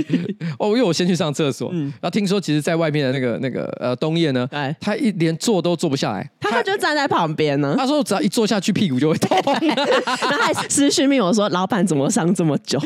[0.57, 7.75] 哦，因为我先去上厕所，嗯、然后听说其实在外面的那个那个呃冬叶呢，哎，他一连坐都坐不下来，他他就站在旁边呢。
[7.77, 9.37] 他说只要一坐下去，屁股就会痛。
[9.45, 12.81] 然后还私讯命我说，老板怎么上这么久？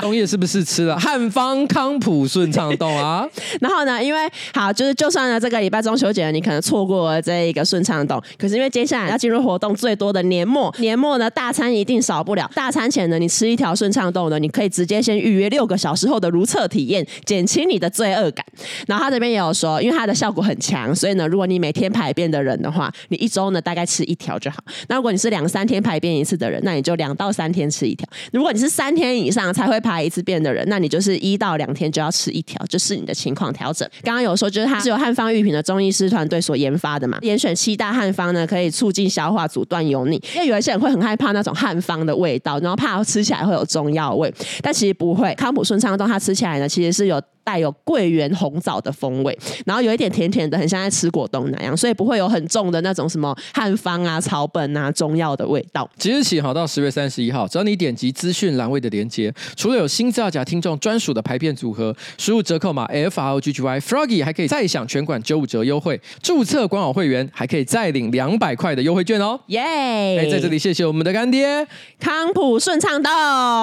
[0.00, 3.28] 冬叶是不是吃了汉方康普顺畅动啊？
[3.60, 4.20] 然后呢，因为
[4.54, 12.48] 好就是就算呢这个礼拜中秋节你可能错过了这一个顺畅动，可是因为接下来要进入活动最多的年末，年末呢大餐一定少不了。
[12.54, 18.46] 大餐前呢，你吃一条顺畅动呢，你可以直接先预约六个小时后的如厕体验，减轻你的罪恶感。
[18.86, 24.58] 然后他这边也有说，因为它的效果很强，所以呢，如果你每天排便的人的话，你一周呢大概吃一条就好。
[24.88, 28.08] 那如果你是两三天排便一次的人，那你就两到三天吃一条。
[28.32, 33.86] 如果你是三天以上才会排一次便的人，那你就是一到两天就要要吃一条，就是你的情况调整。
[34.02, 40.22] 刚刚有说，就是它是由汉方御品的中医师团队所研发的嘛，严选七大汉方呢，可以促进消化、阻断油腻。
[40.34, 45.34] 因为有一些人会很害怕那种汉方的味道，然后怕吃起来会有中药味，但其实不会。
[45.34, 47.20] 康普顺畅动它吃起来呢，其实是有。
[47.46, 55.88] 带有桂圆红枣的风味，然后有一点甜甜的，很像在吃果冻那样，所以不会有很重的那种什么汉方啊、草本啊、中药的味道。
[55.96, 66.00] 即日起，好到十月三十一号，只要你点击资讯栏位的连接，除了有新资料夹听众专属的排片组合，输入折扣码 F R O G G Y Froggy 还可以再享全馆九五折优惠。
[66.20, 69.38] 注册官网会员还可以再领两百块的优惠券哦！
[69.46, 69.60] 耶！
[69.60, 71.64] 哎，在这里谢谢我们的干爹
[72.00, 73.10] 康普顺畅豆。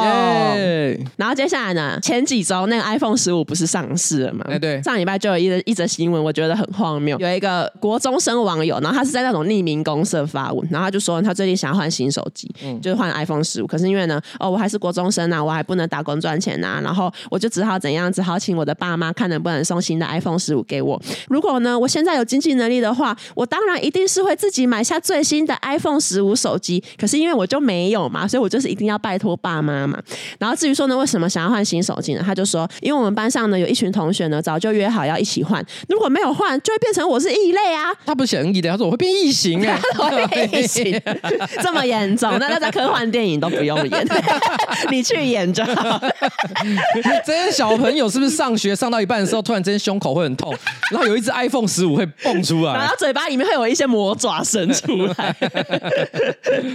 [0.06, 4.46] 耶然后接下来呢，前几周那个 iPhone 十五不是上市了嘛？
[4.48, 7.18] 哎，对，上礼拜就有一则一则新闻，我觉得很荒谬。
[7.18, 13.66] 有一个国中生网友，然后他是在那种匿名公社发文，然后他就说他最近想要换新手机，嗯，就是换 iPhone 十五。
[13.66, 21.02] 可是因为呢，哦，我还是国中生呐、啊，我还不能打工赚钱呐、啊，然后我就只好怎样，只好请我的爸妈看能不能送新的 iPhone 十五给我。
[21.28, 26.84] 如果呢，我现在有经济能力的话，我当然一定是会自己买下最新的 iPhone 十五手机。
[27.00, 30.00] 可是因为我就没有嘛，所以我就是一定要拜托爸妈嘛。
[30.38, 32.22] 然后至于说呢，为什么想要换新手机呢？
[32.24, 34.42] 他就说，因为我们班上呢有一群同学呢。
[34.44, 37.94] 早就约好要一起换，如果没有换，就会变成我是异类啊！
[38.06, 41.02] 他不是异类，他说我会变异形哎， 我会变异形，
[41.64, 42.38] 这么严重？
[42.40, 44.08] 那那在科幻电影都不用演，
[44.92, 45.98] 你去演就好。
[47.26, 50.54] 这些小朋友是不是上学上到一半的时候，突然之间胸口会很痛，
[50.92, 55.36] 然后有一只 iPhone 十五会蹦出来，然后嘴巴里面会有一些魔爪伸出来。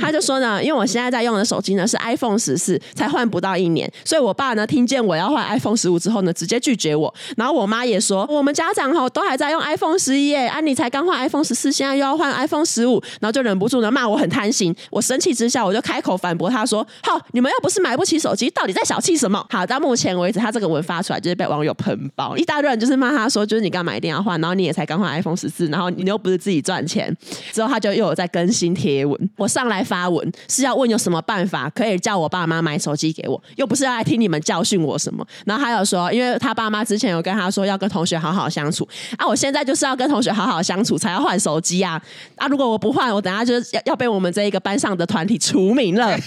[0.00, 7.58] 他就说呢，因为我现在在用的手机呢是 iPhone 十四，才换不到一年，所以我爸呢听见我要换 iPhone 十五之后呢，直接拒绝我，然后。
[7.58, 14.72] 我妈也说，我们家长吼都还在用 iPhone 十一耶，啊，你才刚换 iPhone 十四，现在又要换 iPhone 十五，然后就忍不住的骂我很贪心。
[14.90, 24.40] 我生气之下，我就开口反驳他说：“好，你们又不是买不起手机，到底在小气什么？”好，到目前为止，他这个文发出来就是被网友喷爆，一大堆人就是骂他说：“就是你干嘛一定要换？
[24.40, 27.12] 然后你也才刚换 iPhone 十四，然后你又不是自己赚钱。”
[27.52, 29.30] 之后他就又有在更新贴文。
[29.36, 35.26] 我上来发文是要问有什么办法可以叫我爸妈买手机给我，又不是要来听你们教训我什么。
[35.44, 41.98] 然后还有说，因为他爸妈妈之前有跟他说要跟同学好好相处啊，我现在就是要跟同学好好相处才要换手机啊
[42.36, 42.46] 啊！
[42.46, 46.14] 如果我不换，我等下就是要要被我们这一个班上的团体除名了。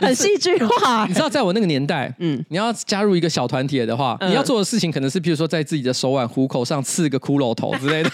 [0.00, 8.10] 很戏剧化，你知道，在我那个年代，嗯，你要加入一个小团体的话，嗯、你要做的事情可能是，比如说在自己的手腕、虎口上刺个骷髅头之类的。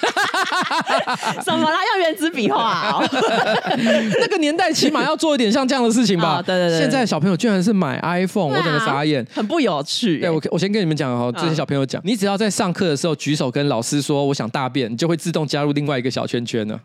[1.45, 1.79] 什么啦？
[1.93, 2.91] 要原子笔画？
[2.91, 3.05] 哦？
[4.21, 6.39] 那个年代起码要做一点像这样的事情吧？
[6.39, 6.79] 哦、对对对。
[6.81, 10.19] 现在小朋友居然是买 iPhone，、啊、我整个傻眼，很不有趣。
[10.21, 16.81] 对，我我先跟你们讲哦，这些小朋友讲，你只要在上课的时候举手跟老师说我想大便，你就会自动加入另外一个小圈圈了。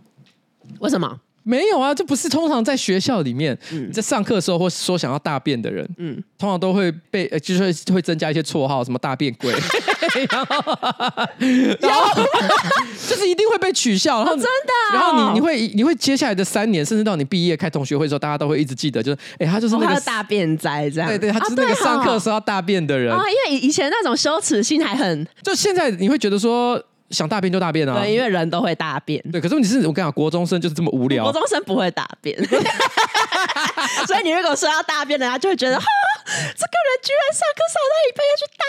[0.79, 1.19] 为什么？
[1.43, 9.53] 没有啊，这不是通常在学校里面，嗯、在上课的时候或说想要大便的人，嗯，通常都会被，就是会会增加一些绰号，什么大便鬼，
[10.29, 10.55] 然后，
[11.79, 12.23] 然后
[13.07, 14.49] 就是一定会被取笑，然后、哦、真的、
[14.91, 23.13] 哦，然后你你会你会接下来的三年，甚至到你毕业开同学会的时候，大家都会一直记得，就是哎，他就是那个、哦、大便仔这样，对对，他就是那个上课的时候要大便的人。
[23.15, 26.81] 啊、因为以前那种羞耻心还很，就现在你会觉得说。
[27.11, 27.99] 想大便就大便啊！
[27.99, 29.21] 对，因为人都会大便。
[29.31, 31.23] 对，可是问题是我跟你讲，国中生就是这么无聊。
[31.23, 32.37] 国中生不会大便，
[34.07, 35.85] 所以你如果说要大便的，他就会觉得，哈，
[36.25, 38.63] 这个人居然上课上到一半要去大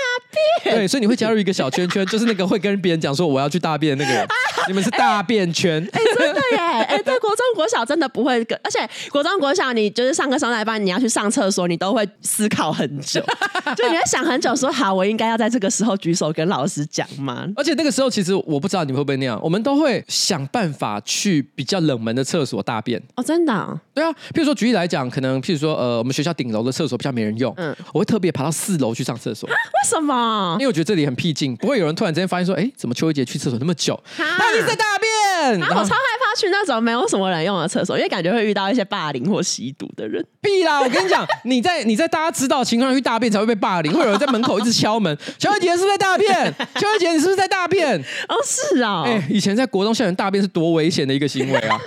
[0.65, 0.77] 便。
[0.77, 4.27] 对，所以你会加入一个小圈圈，就是那个会跟别人讲说我要去大便的那个人。
[4.69, 5.83] 你们是大便圈。
[5.93, 6.59] 哎、欸欸，真的耶！
[6.59, 13.21] 哎、欸，对，国中国小真的不会跟，而且国中国小你就是上课上到一半，你要去上厕所，你都会思考很久，
[13.77, 17.47] 就你会想很久，说好，我应该要在这个时候举手跟老师讲吗？
[17.57, 18.33] 而且那个时候其实。
[18.45, 23.79] 我不知道你们会不会那样，我们都会想办法去比较冷门的厕所大便哦，真的、哦？
[23.95, 29.49] 对啊，譬如说举例来讲，可能譬如说呃，我们学校顶楼的厕所比较没人用，嗯，我会特别爬到四楼去上厕所。
[29.49, 29.55] 为
[29.89, 30.57] 什么？
[30.59, 33.99] 因为我觉得这里很僻静，不会有人突然之间发现说，哎，怎么邱一杰去厕所那么久？
[34.19, 35.63] 那你在大便？
[35.63, 40.25] 啊，我超害怕去那种没有什么人用的厕所，因为感觉会遇到一些霸凌或吸毒的人。
[40.41, 40.81] 屁啦！
[40.81, 45.17] 我跟你讲，你在你在大家知道的情况下去大便才会被霸凌，会有人在门口一直敲门。
[45.39, 46.55] 邱一杰是不是在大便？
[46.77, 47.99] 邱一杰你是不是在大便？
[48.29, 49.03] 哦，是啊。
[49.05, 51.79] 哎，以前在国中校园大便是多危险的一个行为啊！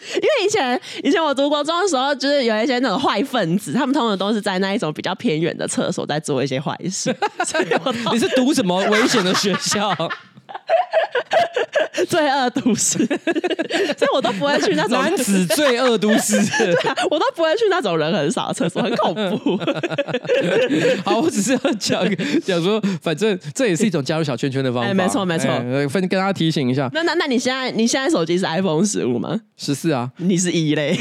[0.14, 7.14] 因为以前以前我读国中的时候，就是有一些那种坏分子，他们通常都是在那一种比较偏远的厕所在做一些坏事。
[8.12, 9.92] 你是读什么危险的学校？
[12.08, 12.98] 罪恶都市，
[13.98, 16.36] 所以我都不会去那种男子罪恶都市。
[16.58, 19.56] 对啊，我都不会去那种人很少的厕所，很恐怖。
[21.04, 22.02] 好，我只是要讲
[22.44, 24.88] 讲说，反正这也是一种加入小圈圈的方法。
[24.88, 25.48] 哎，没错没错，
[25.88, 26.88] 分跟大家提醒一下。
[26.94, 29.40] 那那那你现在你现在手机是 iPhone 十五吗？
[29.56, 30.96] 十四啊，你是一类，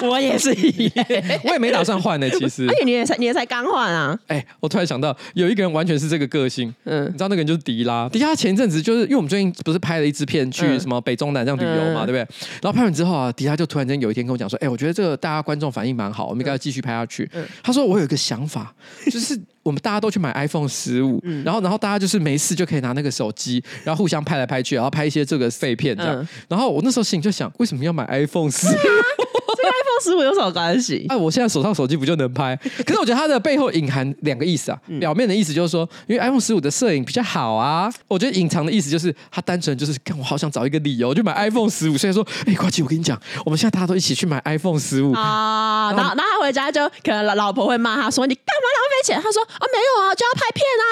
[0.08, 2.28] 我也是一类，我也没打算换呢。
[2.38, 4.18] 其实，而且你也才你也才刚换啊。
[4.26, 6.72] 哎，我突然想到，有一个人完全是这个个性。
[6.84, 8.08] 嗯，你知道那个人就是迪拉。
[8.08, 12.18] 迪拉前一阵子就是因为我们最近不是拍了一支片去什么北中南这样旅游嘛，对不对？
[12.62, 17.28] 然后拍完之后啊，迪拉就突然间有一天跟我讲说：“哎，我觉得这个大家观众反应蛮好，我们应该要继续拍下去。”
[17.62, 18.74] 他说：“我有一个想法，
[19.10, 26.26] 就是我们大家都去买 iPhone 十五，然后然后大家就是没事就可以拿那个手机，然后互相拍来拍去，然后拍一些这个废片这样。
[26.48, 28.70] 然后我那时候心里就想，为什么要买 iPhone 十五？”
[29.18, 29.19] 跟
[29.62, 31.06] iPhone 十五有什么关系？
[31.08, 32.56] 哎，我现在手上手机不就能拍？
[32.86, 34.78] 可是我觉得它的背后隐含两个意思啊。
[34.98, 37.90] 表面的意思就是说，因为 iPhone 十五的摄影比较好啊。
[38.08, 41.96] 我觉得隐藏的意思就是，它单纯就是，看我好想找一个理由就买 iPhone 十五。
[41.98, 45.92] 所以说，哎，瓜吉，我跟你讲，我们现在大家都一起去买 iPhone 十五啊。
[45.96, 50.84] 然后，然后他回家就可能老婆会骂他说：“你干嘛浪费钱？”他说：“啊，没有啊，就要拍片啊。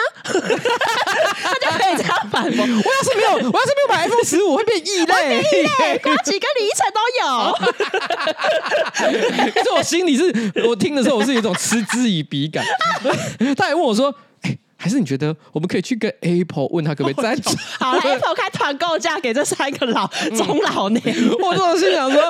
[1.42, 2.62] ”他就可以这样反驳。
[2.62, 5.38] 我要是没有，我要是没有买 iPhone 十五，会变异类。
[5.38, 7.26] 异类，瓜吉跟李依晨都有。
[9.53, 10.25] 可是我心里是，
[10.66, 12.64] 我听的时候我是有一种嗤之以鼻感。
[13.57, 14.14] 他还问我说。
[14.80, 17.50] 还是你觉得我们可以去跟 Apple 问他可不可以 赞助？
[17.80, 21.02] 好了，Apple 开团购价给这三个老中老年。
[21.42, 22.22] 我真的是想说，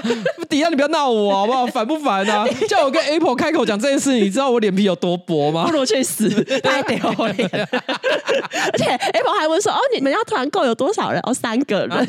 [0.48, 1.66] 底下你不要闹我好不好？
[1.66, 2.46] 烦不烦啊？
[2.66, 5.66] 叫我跟 Apple 开口讲这件事，你知道我脸皮有多薄吗？
[5.66, 6.28] 不如去死，
[6.64, 6.96] 太丢
[7.36, 7.48] 脸。
[7.52, 11.20] 而且 Apple 还问说：“哦，你们要团购有多少人？
[11.24, 12.08] 哦，三个人，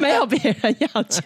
[0.00, 1.22] 没有别人要讲。”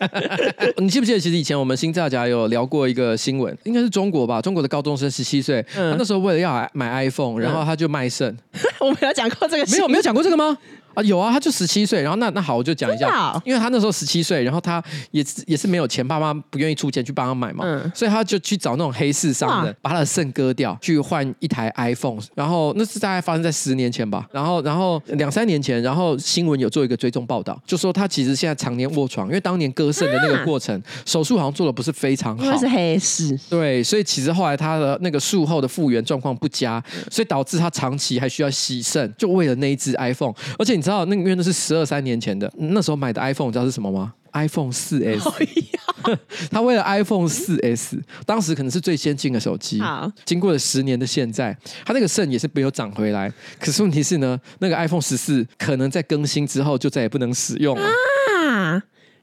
[0.78, 4.42] 你记不记得，其实以前我们新造家有聊过一个新闻，应该是中国吧？
[4.42, 8.36] 中国的高中生十七岁，他那时候为了要买 iPhone，然后他就卖肾。
[8.80, 10.56] 我没有讲过这个，没有没有讲过这个吗？
[10.98, 14.82] 啊，有啊，他就十七岁，然后那那好，我就讲一下，因为他那时候十七岁，然后他
[15.12, 41.58] 也也是没有钱，爸妈不愿意出钱去帮他买嘛，嗯，所以他就去找那种黑市商人，把他的肾割掉，去换一台 iPhone，然后那是大概发生在十年前吧，然后然后两三年前，然后新闻有做一个追踪报道，就说他其实现在常年卧床，因为当年割肾的那个过程，手术好像做的不是非常好，因为是黑市，对，所以其实后来他的那个术后的复原状况不佳，所以导致他长期还需要洗肾，就为了那一只 iPhone，而且你知道那个因为那是。
[41.58, 45.28] 十二三年前的那时候买的 iPhone，你知道是什么吗？iPhone 四 S。
[46.50, 49.80] 他为了 iPhone 四 S，当时可能是最先进的手机。
[49.80, 53.30] 好，经过了十年的现在，他那个肾也是没有长回来。
[53.58, 57.82] 可是问题是呢，那个 iPhone 十四可能在更新之后就再也不能使用了。
[57.82, 57.90] 啊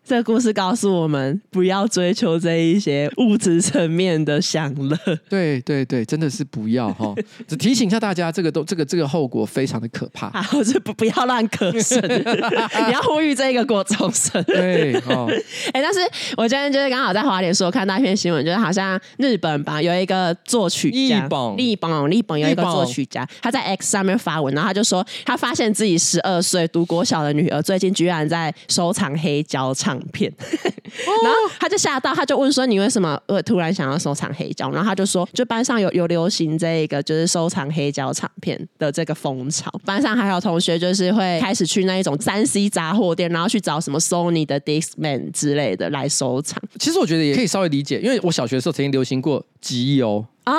[0.08, 4.96] 这个故事告诉我们，不要追求这一些物质层面的享乐。
[5.28, 7.12] 对对对，真的是不要哈！
[7.48, 10.30] 只提醒一下大家，这个都这个这个后果非常的可怕。
[10.30, 12.00] 好，是不不要乱嗑肾，
[12.88, 14.44] 你要呼吁这个国中生。
[14.44, 15.28] 对，哦，
[15.74, 16.00] 哎，但是
[16.38, 39.72] 我今天就是刚好在华联书看到一篇新闻，就是好像日本吧有一个作曲家，日本日本日本有一个作曲家，他在 X 上面发文，然后他就说他发现自己十二岁读国小的女儿最近居然在收藏黑胶唱片， 然后他就吓到，他就问说：“你为什么呃突然想要收藏黑胶？”然后他就说：“就班上有有流行这个，就是收藏黑胶唱片的这个风潮。
[39.86, 46.62] 班上还有同学就是会开始去那一种三 C 杂货店，然后去找什么 Sony 的 Discman 之类的来收藏。
[46.80, 50.54] 其实我觉得也可以稍微理解，因为我小学的时候曾经流行过集邮。”哦，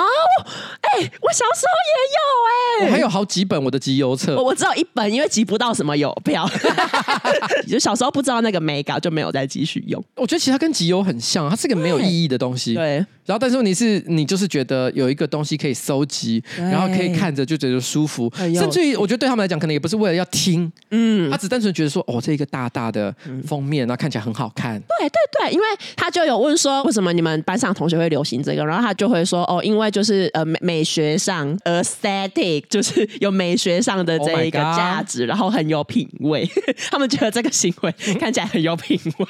[0.81, 6.47] 哎、欸，我小时候也有哎、欸，我还有好几本我的集邮册，我只有一本，因为集不到什么邮票，
[7.67, 10.03] 就小时候不知道那个美感，就没有再继续用。
[10.15, 12.73] 我觉得其实它跟集邮很像，它是个没有意义的东西。
[12.73, 13.05] 对。
[13.27, 23.13] 然后，但是问题是你就是觉得有一个东西可以搜集，然后可以看着就觉得舒服，甚至于我觉得对他们来讲，可能也不是为了要听，嗯，他只单纯觉得说，哦，这一个大大的
[23.45, 24.79] 封面，然后看起来很好看。
[24.79, 25.65] 对对对，因为
[25.97, 28.65] 他就有问说，为什么你们班上同学会流行这个？
[28.65, 36.49] 然后他就会说，哦，因为就是呃美美学上，aesthetic 就是有美学上的这一个价值，然后很有品味。
[36.89, 39.27] 他们觉得这个行为看起来很有品味，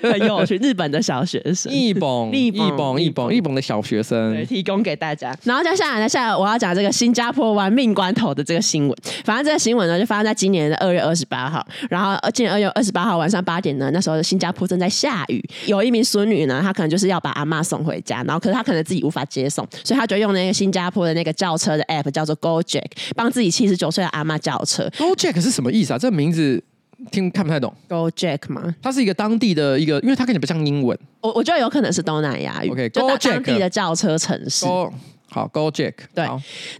[0.10, 0.56] 很有趣。
[0.56, 2.77] 日本的小学生，日本日本。
[3.00, 5.36] 一本一本的小学生，提供给大家。
[5.44, 8.96] 然后接下来呢，下来我要讲这个新加坡玩命关头的这个新闻。
[9.24, 11.66] 反正这个新闻呢，就发生在今年的二月二十八号。
[11.90, 24.88] 然后今年二月二十八号晚上八点呢，那时候新加坡正在下雨，有一名孙女呢，她可能就是要把阿嬷送回家，然后可是她可能自己无法接送，所以她就用那个新加坡的那个叫车的 app 叫做 GoJack，帮自己七十九岁的阿嬷叫车。
[24.96, 25.98] GoJack 是什么意思啊？
[25.98, 26.62] 这个名字？
[27.10, 28.74] 听看不太懂 Go Jack 吗？
[28.82, 30.98] 它是一个当地的一个，因为它看起来不像英文。
[31.20, 34.66] 我我觉得有可能是东南亚语，OK，就当地的轿车城市。
[35.30, 36.26] 好，Go Jack 对，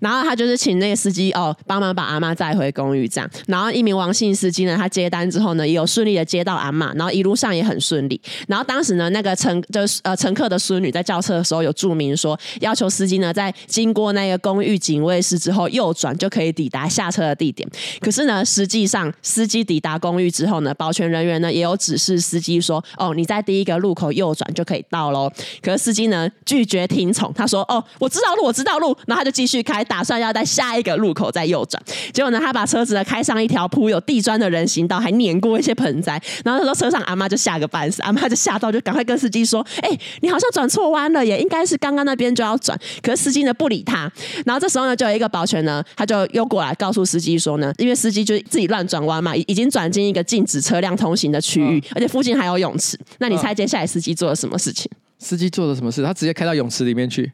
[0.00, 3.30] 然后他就是请那个司机哦，帮忙把阿妈载回公寓这样。
[3.46, 8.18] 然后一名王姓司机呢，他接单之后呢，也有顺利的接到阿妈，然后一路上也很顺利。
[8.48, 17.68] 然后当时呢，那个乘就是呃乘客的孙女在叫车的时候有注明说，要求司机呢在经过那个公寓警卫室之后右转就可以抵达下车的地点。
[18.00, 25.30] 可是呢，实际上司机抵达公寓之后呢，保全人员呢也有指示司机说，哦，你在第一个路口右转就可以到喽。
[25.60, 28.37] 可是司机呢拒绝听从，他说，哦，我知道。
[28.42, 31.82] 我知道路，然后他就继续开，打算要在下一个路口再右转。
[32.12, 36.20] 结果呢，他把车子呢开上一条铺有地砖的人行道，还碾过一些盆栽。
[36.44, 44.10] 然后他说车上阿妈就吓个半死，阿妈就吓到，就赶快跟司机说：“哎、欸，你好像转错弯了耶，应该是刚刚那边就要转。”可是司机呢不理他。
[44.44, 52.98] 然后这时候呢，就有一个保全呢，他就又过来告诉司机说呢，因为司机就自己乱转弯嘛，已经转进一个禁止车辆通行的区域，而且附近还有泳池。
[53.18, 54.90] 那你猜接下来司机做了什么事情？
[55.18, 56.02] 司机做了什么事？
[56.02, 57.30] 他直接开到泳池里面去。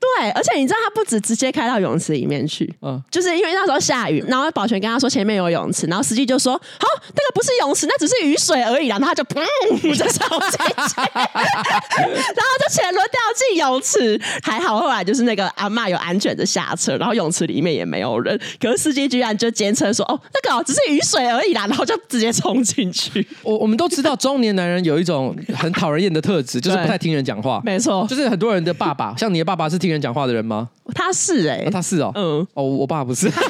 [0.00, 9.42] 对，而且你知道他不止直接开到泳池里面去，嗯，就是因为那时候下雨，然后保全跟他说前面有泳池，然后司机就说：“好，那个不是泳池，那只是雨水而已。”然后他就砰，
[9.80, 14.20] 就冲进去， 然后就潜轮掉进泳池。
[14.42, 18.38] 还好后来就是那个阿嬷有安全的下车，然后泳池里面也没有人。
[18.60, 23.26] 可是司机居然就坚称说：“哦，那个、哦、只是雨水而已啦。”然后就直接冲进去。
[23.42, 27.60] 我我们都知道中年男人有一种很讨人厌的特质， 就是不太听人讲话。
[27.64, 30.68] 没错，就是很多人的爸爸， 像你的爸爸是听人讲话的人吗？
[30.94, 33.30] 他是哎、欸，他是哦，嗯，哦，我爸不是。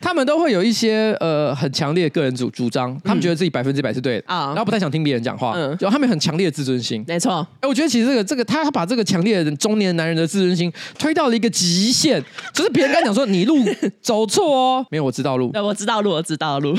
[0.00, 7.46] 他们都会有一些呃很强烈的个人主主张，他们觉得自己百分之百是对的啊，然后不太想听别人讲话，嗯，就他们很强烈的自尊心，没错。
[7.60, 12.22] 哎，我觉得其实这个这个他他把这个强烈的中年男人的自尊心推到了一个极限，
[12.54, 13.58] 就是别人刚讲说你路
[14.00, 16.74] 走错哦，没有，我知道路，对，我知道路，我知道路，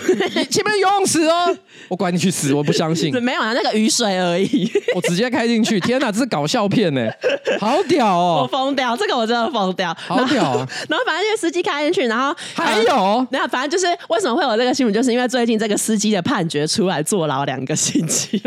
[0.50, 1.56] 前面游泳池哦，
[1.90, 7.10] 我管你去死，我不相信， 没有啊，那个雨水而已， 我直接开进去，天哪，这是搞笑片呢，
[7.60, 18.38] 好屌哦，我疯掉，这个我真的疯掉，好屌啊，然后反正这个司机开进去，然后还有，那反正就是为什么会有这个新闻，就是因为最近这个司机的判决出来，坐牢两个星期，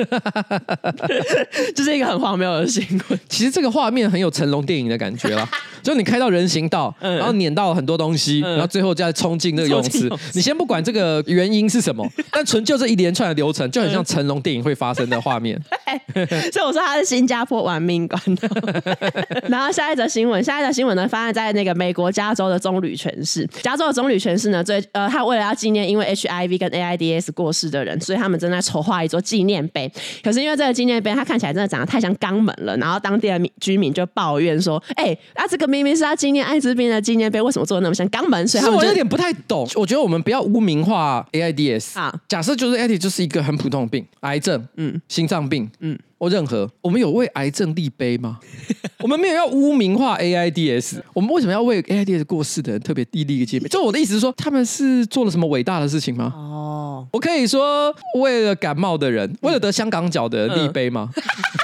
[1.74, 3.18] 就是一个很荒谬的新闻。
[3.28, 5.48] 其实这个画面很有成龙电影的感觉啦，
[5.82, 10.08] 就你开到人行道，然后碾到很多东西，然后最后再冲进那个游泳池。
[10.34, 15.39] 你先不管这个原因是什么，但纯就这一连串的流程，就很像成龙电影会发生的画面。
[16.53, 18.48] 所以我说他是新加坡玩命关头。
[19.48, 23.46] 然后下一则新闻，下一则新闻呢发生在那个美国加州的棕榈泉市。
[23.62, 29.90] 加州的棕榈泉市呢，最呃，他为了要纪念因为 HIV 跟 AIDS 过世的人，所以他们正在筹划一座纪念碑。
[30.22, 39.68] 可是因为这个纪念碑，它看起来真的长得太像肛门了，然后当地的居民就抱怨说：“哎、欸，啊，这个明明是要纪念艾滋病的纪念碑，为什么做的那么像肛门？”所以他们我有点不太懂。
[39.76, 42.12] 我觉得我们不要污名化 AIDS 啊。
[42.29, 45.98] 假设就是 AIDS 就是一个很普通的病，癌症，嗯，心脏病，嗯。
[46.18, 48.38] 或任何，我们有为癌症立碑吗？
[49.00, 53.68] 我们没有要污名化 AIDS，我们为什么要为 AIDS 过世的人特别立立一个纪念碑？
[53.70, 56.30] 就我的意思是说，他们是做了什么伟大的事情吗？
[56.36, 61.09] 哦，我可以说为了感冒的人，为了得香港脚的人立碑吗？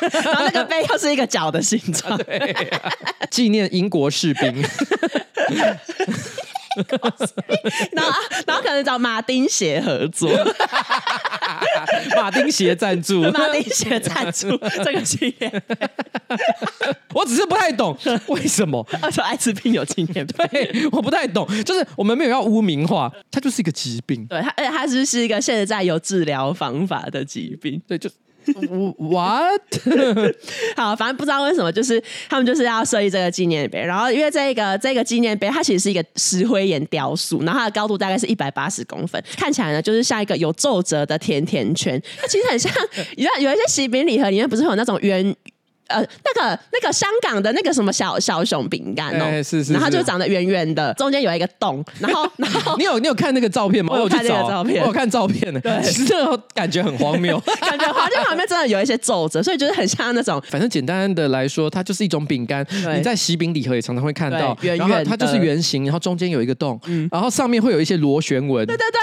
[0.00, 2.18] 嗯、 然后那个碑又是一个脚的形状，
[3.30, 4.64] 纪念英国士兵。
[7.92, 8.12] 然后，
[8.46, 10.30] 然后可能找马丁鞋合作，
[12.16, 14.50] 马丁鞋赞助， 马丁鞋赞助
[14.84, 15.62] 这个纪念。
[17.14, 17.96] 我只是不太懂
[18.28, 18.86] 为什么？
[19.00, 28.10] 他说艾滋病有纪念碑，对，我不太懂，就是我们没有要污名化，它就是一个疾病，对，它而且它是是一个现在有治疗方法的疾病，对，就。
[28.98, 29.62] What？
[30.76, 33.78] 好，反正不知道为什么，就是他们就是要设立这个纪念碑。
[33.80, 42.00] 然后，因为这个这个纪念碑，它其实是一个石灰岩雕塑，然后它的高度大概是一百八十公分，看起来呢就是像一个有皱褶的甜甜圈。
[42.20, 42.72] 它其实很像，
[43.16, 45.34] 你知道有一些喜饼礼盒里面不是有那种圆。
[45.88, 53.94] 呃，那个那个香港的那个什么小小熊饼干哦，欸、是是是，然后它就长得圆圆的，中间有一个洞，然后 然后你有你有看那个照片吗？
[53.94, 62.66] 我有看那个照片，我有看照片的，对，其实这个感觉很荒谬， 感觉好像旁边真的有一些皱褶，所以就是很像那种，反正简单的来说，它就是一种饼干，
[62.96, 68.98] 你在喜饼礼盒也常常会看到，圆圆，它就是圆形，然后中间有一个洞，嗯，然后上面会有一些螺旋纹，对对对对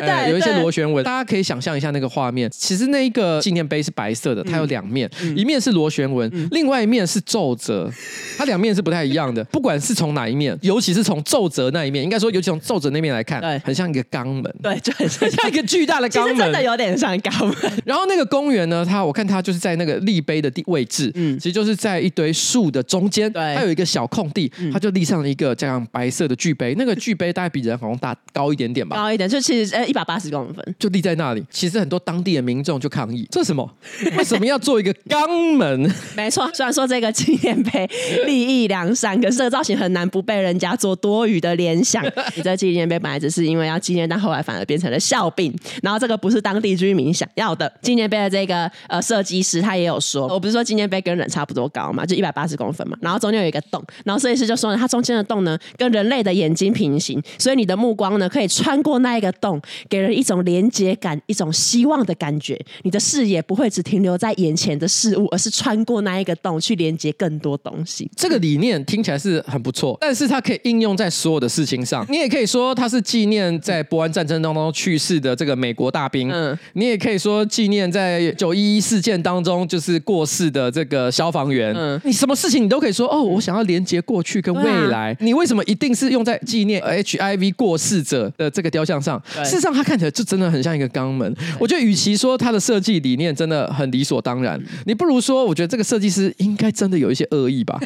[0.00, 6.78] 对对，欸、有一些螺旋纹，大家可以想象一下那个画面，其实那一个纪念碑是白色的，它有两面，嗯、一面是螺旋纹，嗯、另外。
[6.78, 7.92] 一面是皱褶，
[8.38, 9.42] 它两面是不太一样的。
[9.50, 17.54] 不管是从哪一面，尤其是从皱褶那一面，应该说，尤其从皱褶那面来看，对，很像一个肛门，对，就很像一个巨大的 肛门，真的有点像肛门。
[17.84, 26.74] 然后那个公园呢，它我看它就是在那个立碑的地位置，嗯，其实就是在一堆树的中间，对，它有一个小空地，它就立上了一个这样白色的巨碑。
[26.78, 31.44] 那个巨碑大概比人好像大高一点点吧，高一点，就其实呃一百八十公分，就立在那里。
[31.50, 33.68] 其实很多当地的民众就抗议，这是什么？
[34.16, 35.87] 为什么要做一个肛门？
[36.16, 37.88] 没错，虽然说这个纪念碑
[38.26, 42.04] 立意良善，可是这个造型很难不被人家做多余的联想。
[42.36, 45.54] 你这纪念碑本来只是因为要纪念，但后来反而变成了笑柄。
[45.82, 47.72] 然后这个不是当地居民想要的。
[47.82, 62.58] 纪念碑的这个呃设计师他也有说，我不是说纪念碑跟人差不多高嘛，就一百八十公分嘛，然后中间有一个洞，然后设计师就说呢，它中间的洞呢跟人类的眼睛平行，所以你的目光呢可以穿过那一个洞，给人一种连接感，一种希望的感觉。
[62.82, 68.10] 你的视野不会只停留在眼前的事物，而是穿过那一个洞去连接更多东西。
[68.16, 72.04] 这个理念听起来是很不错，但是它可以应用在所有的事情上。
[72.08, 85.12] 你也可以说它是纪念在波湾战争当中去世的这个美国大兵，嗯，你也可以说纪念在九一一事件当中就是过世的这个消防员，嗯，你什么事情你都可以说哦，我想要连接过去跟未来。
[85.12, 89.22] 啊、你为什么一定是用在纪念 HIV 过世者的这个雕像上？
[89.44, 91.34] 事实上，它看起来就真的很像一个肛门。
[91.58, 97.78] 我觉得，与其说它的设计理念真的很理所当然，你不如说，我觉得这个设计师应该真的有一些恶意吧。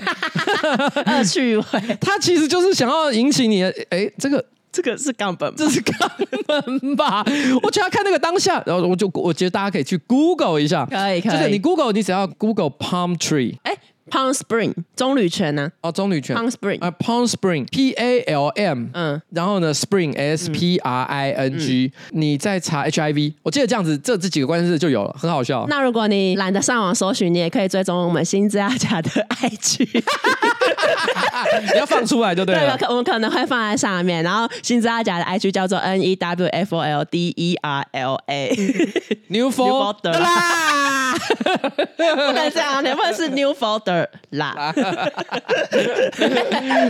[1.06, 1.64] 恶趣味，
[2.00, 6.08] 他其实就是想要引起你的，哎，这个这个是肛本，这是肛
[6.46, 7.24] 本吧？
[7.62, 13.76] 我觉得看那个当下，然后我就我觉得大家可以去 Google 一下，可以，可以，就是你 Google，你只要 Google Palm Tree，哎。
[14.12, 15.72] Palm Spring 棕榈泉呢？
[15.80, 16.36] 哦，棕榈泉。
[16.36, 23.10] Palm Spring 啊，Palm Spring P A L M，嗯，然后呢，Spring S P R I N G，你再查 H I
[23.12, 25.64] V，我记得这样子，这这几个关键字就有了，很好笑。
[25.70, 29.88] 那如果你懒得上网搜寻，你也可以追踪我们新之阿甲的 IG，
[31.72, 32.76] 你 要放出来就对了。
[32.76, 34.22] 对，我们可能会放在上面。
[34.22, 40.71] 然后新之阿甲的 IG 叫做 N E W F O L D E R L A，New Folder 啦，
[42.26, 44.06] 不能这样，你不能是 New Folder。
[44.30, 44.72] 啦，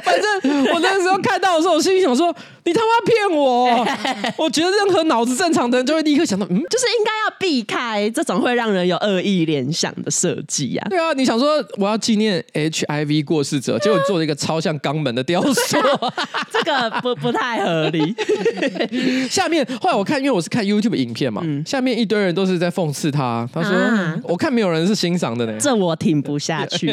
[0.05, 2.33] 反正我那时候看到的时候，我心里想说
[2.65, 3.85] ：“你他妈骗我！”
[4.39, 10.87] 我觉得任何脑子正常的人就会立刻想到，嗯，就是应该要避开这种会让人有恶意联想的设计呀。
[10.89, 15.79] 对啊，你想说我要纪念 HIV 过世者，结果做了一个超像肛门的雕塑，
[16.53, 18.15] 这个不不太合理。
[19.29, 23.73] 下面后来我看，因为我是看 YouTube 影片嘛，下面一堆人都是在讽刺他，他说。
[24.17, 24.21] 吗？
[24.25, 26.89] 我看没有人是欣赏的呢，这我挺不下去。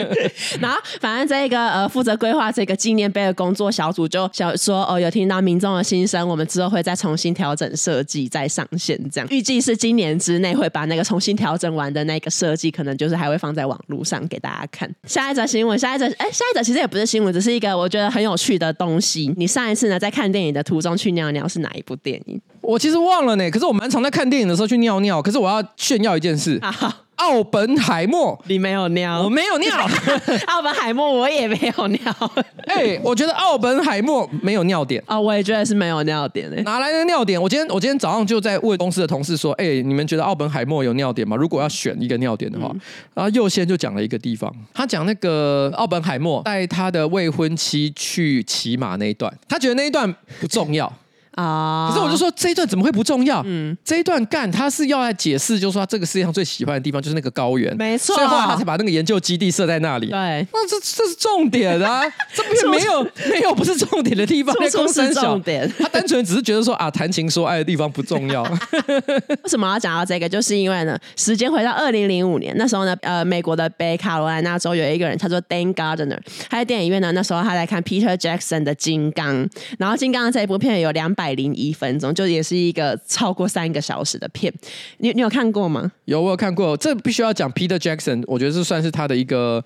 [0.60, 8.98] 然后，反正这个呃，负责规划这个纪念碑的工作小组就想说，哦，有听到民众的心声，我们之后会再重新调整设计，再上线。
[9.10, 14.90] 这样预计是今年之内会把那个重新调整完的那个设计，可能就是还会放在网络上给大家看。
[15.06, 19.32] 下一则新闻，下一则，哎，下一则其实也不是新闻，只是一个我觉得很有趣的东西。
[19.36, 22.40] 你上一次呢，在看电影的途中去尿尿是哪一部电影？
[22.62, 25.20] 我其实忘了呢，可是我蛮常在看电影的时候去尿尿。
[25.20, 26.49] 可是我要炫耀一件事。
[26.58, 29.76] 啊奥本海默，你没有尿，我没有尿。
[30.48, 32.00] 奥本海默，我也没有尿。
[32.64, 36.62] 哎、欸，我觉得奥本海默没有尿点啊、哦，我也觉得是没有尿点诶。
[36.62, 37.40] 哪来的尿点？
[37.40, 41.36] 我今天我今天早上就在问公司的同事说，哎、欸，你们觉得奥本海默有尿点吗？
[41.36, 42.80] 如果要选一个尿点的话，嗯、
[43.12, 50.90] 然后右先就讲了一个地方，他讲那个奥本海默带他的未婚妻去骑马那一段，他觉得那一段不重要。
[51.34, 51.88] 啊！
[51.90, 53.42] 可是我就说这一段怎么会不重要？
[53.46, 58.16] 嗯，这一段干他是要来解释，就是说他这个世界上最喜欢的地方就是那个高原，没错。
[58.16, 60.08] 所以后来他才把那个研究基地设在那里。
[60.08, 62.02] 对，那这这是重点啊！
[62.34, 64.54] 这边没有没有不是重点的地方，
[65.14, 65.70] 重点。
[65.78, 68.42] 他单纯只是觉得说啊，谈情说爱的地方不重要。
[68.42, 70.28] 为什么要讲到这个？
[70.28, 76.18] 就是因为呢，时间回到二零零五年，那时候呢，呃，美国的北卡罗来纳州有一个人，他叫 Dan Gardner，
[76.48, 79.34] 他在电影院呢，那时候他在看 Peter Jackson 的《金刚》，
[79.78, 82.14] 然后《金刚》这一部片有两百零一分钟。
[82.14, 84.50] 就也是一个超过三个小时的片，
[84.98, 85.92] 你你有看过吗？
[86.06, 86.74] 有，我有看过。
[86.76, 89.62] 这必须要讲 Peter Jackson，我觉得这算是他的一个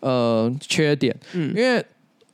[0.00, 1.82] 呃缺点，嗯，因为。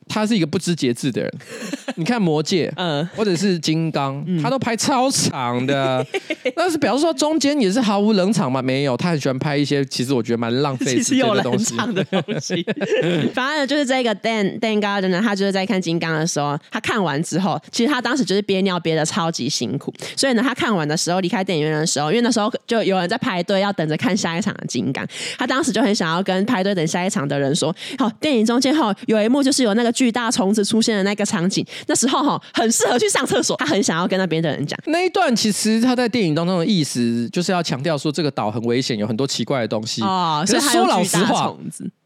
[0.09, 1.33] 他是一个不知节制的人，
[1.97, 6.05] 你看《魔戒》，嗯，或者是《金刚》，他都拍超长的，
[6.55, 8.61] 但是表示说中间也是毫无冷场吗？
[8.63, 11.77] 没有，他很喜欢拍一些其实我觉得蛮浪费时间的东西。
[11.77, 12.65] 的东西，
[13.35, 25.05] 反正就是这个 Dan Dan 呢，他就是在看《金刚》的时候，他看完之后，其实他当时就是憋尿憋的超级辛苦，所以呢，他看完的时候离开电影院的时候，因为那时候就有人在排队要等着看下一场的《金刚》，
[25.39, 33.57] 他当时就很想要跟排队等下一场的人说：“好，电影中间后有一幕就是有那个。”巨大虫子出现的那个场景，那时候哈很适合去上厕所。
[33.57, 40.03] 他很想要跟那边的人讲那一段，其实他在电影当中的意思就是要强调说这个岛很危险，有很多奇怪的东西。
[40.03, 41.55] 哦，所以说老实话。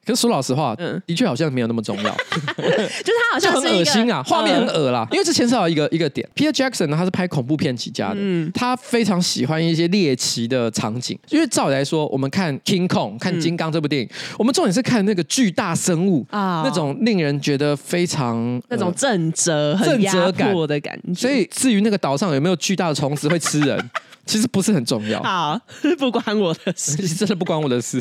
[0.08, 2.16] 可是说老实话，嗯，的确好像没有那么重要，
[2.56, 5.06] 就是他好像很恶心啊，画面很恶啦。
[5.12, 11.18] 因为这牵涉到一个一个点，Peter Jackson 呢，他是拍恐怖片起家的，嗯，他非常喜欢一些猎奇的场景。
[11.28, 21.20] 因为照理来说，我们看 King Kong 看金刚这部电影，我们重点是看那个巨大生物啊，那种令人觉得非常那种震慑、很压迫的感觉。
[21.20, 23.90] 所以至于那个岛上有没有巨大的虫子会吃人，
[24.24, 25.22] 其实不是很重要。
[25.22, 25.60] 好，
[25.98, 28.00] 不关我的事， 真的不关我的事。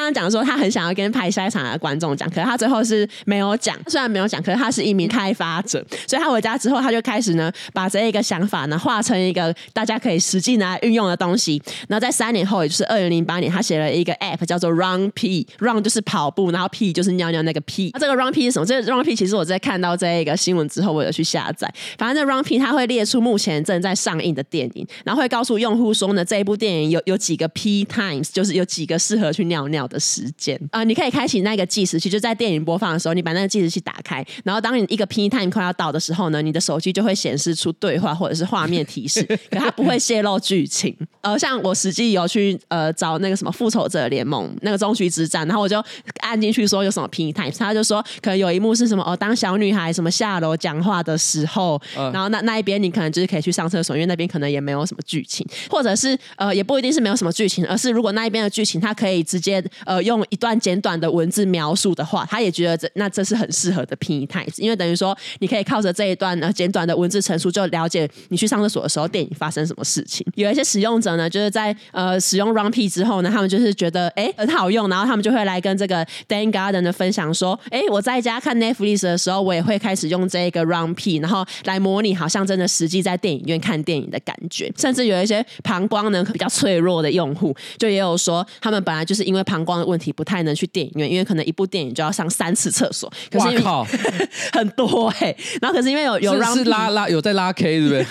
[0.00, 3.76] 刚刚讲说他很想要跟拍下一场的观众讲，可是他最后是没有讲。
[3.86, 11.62] 虽然没有讲，可是他是一名开发者，所以他回家之后他就开始呢，把这一个想法呢画成一个大家可以实际拿来运用的东西。
[11.86, 17.90] 然后在三年后，也就是二零零八年，他写了一个 App 叫做 Run P，Run 就是跑步，然后 P 就是尿尿那个 P。
[17.92, 18.64] 那这个 Run P 是什么？
[18.64, 21.70] 这个 Run P 其实我在看到这一个新闻之后，我有去下载。
[21.98, 40.96] 反正这 Run P 它会列出目前正在上映的电影，然后会告诉用户说呢，这一部电影有有几个 P times，就是有几个适合去尿尿的时间啊、呃，你可以开启那个计时器，就在电影播放的时候，你把那个计时器打开，然后当你一个 P time 快要到的时候呢，你的手机就会显示出对话或者是画面提示， 可它不会泄露剧情。
[41.20, 45.82] 呃，像我实际有去呃找那个什么复仇者联盟那个终局之战，然后我就
[46.20, 60.20] 按进去说有什么 P time，他就说可能有一幕是什么哦，当小女孩什么下楼讲话的时候，呃、然后那那一边你可能就是可以去上厕所，因为那边可能也没有什么剧情，或者是呃也不一定是没有什么剧情，而是如果那一边的剧情它可以直接呃用。
[60.30, 70.24] 一段简短的文字描述的话，他也觉得这那这是很适合的拼台词，因为等于说你可以靠着这一段呃简短的文字陈述，就了解你去上厕所的时候电影发生什么事情。
[70.36, 84.72] 有一些使用者呢，就是在呃使用 RunP 之后呢，他们就是觉得哎很好用，然后他们就会来跟这个 Dan Garden 的分享说，哎我在家看 Netflix 的时候，我也会开始用这个 RunP，然后来模拟好像真的实际在电影院看电影的感觉。
[84.76, 90.10] 甚至有一些膀胱呢比较脆弱的用户，就也有说他们本来就是因为膀胱的问题。
[90.12, 93.10] 不太能去电影院，因为可能一部电影就要上三次厕所。
[93.34, 93.84] 哇靠，
[94.52, 95.36] 很多哎、欸！
[95.62, 98.06] 然后可是因为有有是拉拉有在拉 K 对不对？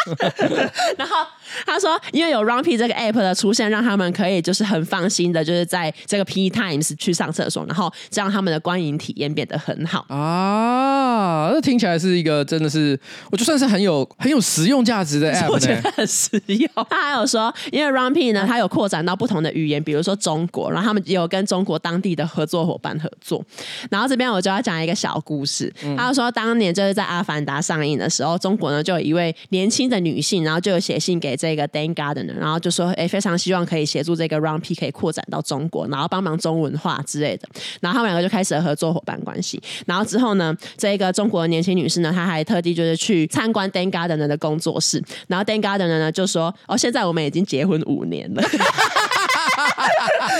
[0.96, 1.16] 然后
[1.66, 11.46] 他说，因为有 RunP 这个 app 的出现，让他们可以就是很放心的，就是在这个 P times 去上厕所，然后这样他们的观影体验变得很好啊。
[11.46, 12.98] 哇，那听起来是一个真的是，
[13.30, 16.68] 我就算是很有很有实用价值的 app 我觉得很实用。
[16.88, 23.44] 他还有说，因为 Runpee 呢，它有扩展到不同的语言，比如说中国，然后他们也有跟中国当地的合作伙伴合作。
[23.90, 25.72] 然后这边我就要讲一个小故事。
[25.82, 37.48] 嗯、他说，当年就是在《阿凡达》上映的时候，中国呢就有一位年轻的女性，然后就有写信给这个 Dan Gardner，然后就说，哎，非常希望可以协助这个 Runpee 可以扩展到中国，然后帮忙中文化之类的。
[37.80, 39.58] 然后他们两个就开始了合作伙伴关系。
[39.86, 48.42] 然后之后呢，这个中国的年轻女士呢，她还特地就是去参观 Dan Gardner 的工作室，然后 Dan Gardner 呢就说：“哦，现在我们已经结婚五年了。”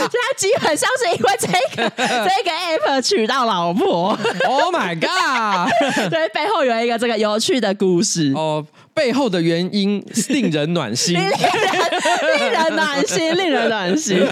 [0.01, 1.47] 现在基本上是因为这
[1.77, 4.19] 个 这个 app 娶到老婆。
[4.47, 5.71] Oh my god！
[6.11, 8.33] 对，背后有一个这个有趣的故事。
[8.35, 8.57] 哦。
[8.57, 8.67] Oh.
[9.01, 11.33] 背后的原因令人暖心， 令人
[12.39, 14.19] 令人暖心，令人暖心。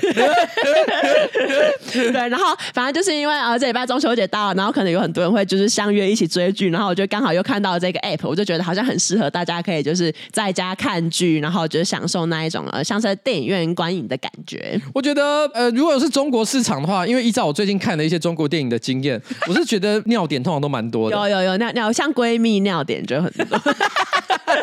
[1.91, 14.79] 对，然后反正就是因为呃，这礼拜中秋节到了，然后可能有很多人会就是相约一起追剧，然后我就刚好又看到这个 app，我就觉得好像很适合大家可以就是在家看剧，然后就是享受那一种呃像是在电影院观影的感觉。
[14.93, 21.17] 我觉得呃，如果是中国市场的话，因为依照我最近看的一些中国电影的经验，我是觉得尿点通常都蛮多的。
[21.17, 23.59] 有有有尿尿，像闺蜜尿点就很多。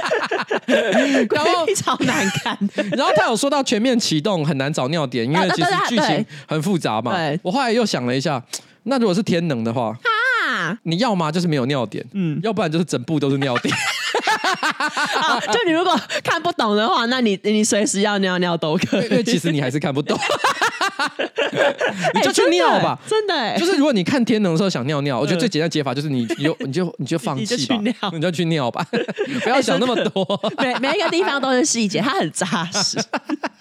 [1.32, 2.58] 然后 超难看，
[2.96, 7.12] 然后他有说到全面启动很难找尿点，因为其实剧情很复杂嘛。
[7.42, 8.42] 我后来又想了一下，
[8.84, 9.98] 那如果是天能的话，
[10.84, 13.76] 你要么就是没有尿点，嗯，要不然就是整部都是尿点。
[15.52, 20.18] 就你如果看不懂的话，那你你随时要尿尿都可以，因为其实你还是看不懂。
[22.14, 23.58] 你就去尿吧，真的。
[23.58, 27.80] 就是如果你看天能的时候想尿尿，我觉得最简单的解法就是你有你就你就放弃吧，
[28.14, 28.86] 你就去尿吧，
[29.44, 30.54] 不要想那么多。
[30.58, 32.98] 每每一个地方都是细节，它很扎实。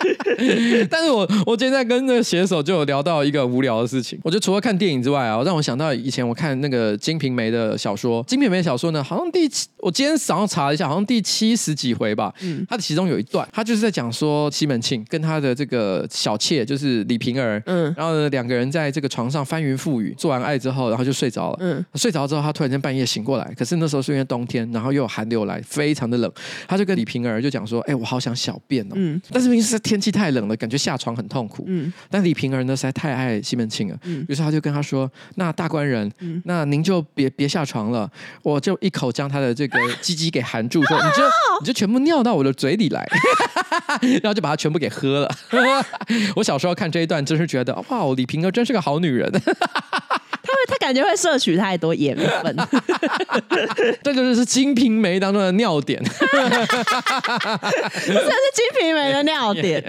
[0.91, 12.33] 但是我我今天在跟那个写手就有聊到一个无聊的事情，我觉得除了看电影之外啊，让我想到以前我看那个金瓶梅的小说，金瓶梅小说呢，好像第七，我今天早上查了一下，好像第七十几回吧。
[12.43, 21.57] 嗯，它的其中有一段，他就是在讲说西门庆跟他的这个小妾就是李瓶儿，嗯，然后呢两个人在这个床上翻云覆雨，做完爱之后，然后就睡着了。
[21.61, 26.31] 嗯，睡着之后，他突然间半夜醒过来，可是那时候是因为冬天，然后又有寒流来，非常的冷，
[26.67, 31.63] 他就跟李瓶儿就讲说：“哎，我好想小便哦。”嗯，但是明明是天气太冷了，感觉下床很痛苦。
[31.69, 38.11] 嗯，但李瓶儿呢实在太爱西门庆了，嗯，于是他就跟他说：“那大官人，嗯，那您就别别下床了，
[38.43, 41.23] 我就一口将他的这个鸡鸡给含住，说 你就
[41.61, 43.07] 你就全部尿到我的嘴里来，
[44.21, 45.33] 然后就把它全部给喝了。
[46.35, 49.31] ”我小时候看这一段，真是觉得哇，李瓶儿真是个好女人。
[50.67, 52.55] 他感觉会摄取太多盐分，
[54.05, 56.27] 这就是是金瓶梅当中的尿点，这
[58.11, 58.21] 是
[58.53, 59.83] 金瓶梅的尿点，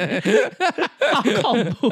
[1.11, 1.89] 好恐怖。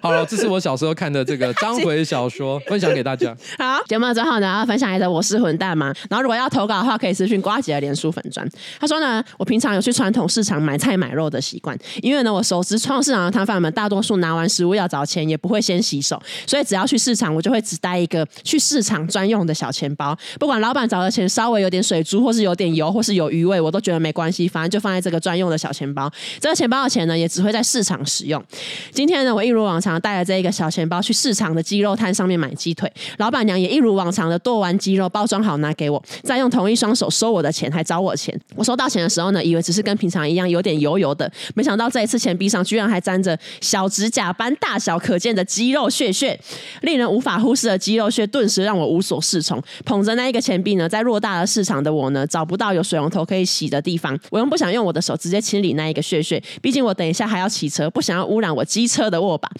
[0.00, 3.36] 好了，这是我小时候看的这个章回小说，分享给大家。
[3.58, 5.92] 好，节目最后呢，要分享一个我是混蛋嘛。
[6.08, 8.48] 然后如果要投稿的话，可以私讯瓜姐的脸书粉专。
[8.80, 17.34] 他说呢，我平常有去传统市场买菜买肉的习惯，因为呢，我熟知传统市场的摊贩们大多数拿完食物要找钱，也不会先洗手，所以只要去市场。
[17.34, 26.10] 我就会只带一个去市场专用的小钱包，不管老板找的钱稍微有点水珠，或是有点油，或是有余味，我都觉得没关系，反正就放在这个专用的小钱包。
[26.40, 28.42] 这个钱包的钱呢，也只会在市场使用。
[28.90, 38.34] 今天呢，我一如往常带了这一个小钱包去市场的鸡肉摊上面买鸡腿，老板娘也一如往常的剁完鸡肉，包装好拿给我，再用同一双手收我的钱，还找我钱。
[38.56, 46.40] 我收到钱的时候呢，以为只是跟平常一样有点油油的，没想到这一次钱币上居然还沾着小指甲般大小可见的鸡肉屑屑，
[46.80, 47.10] 令人。
[47.10, 49.62] 无法忽视的肌肉屑顿时让我无所适从。
[49.84, 54.18] 捧着那一个钱币呢，在偌大的市场的我呢，找不到有水龙头可以洗的地方。
[54.30, 59.50] 我又不想用我的手直接清理那一个血血，毕竟我等一下还要骑车，不想要污染我机车的握把。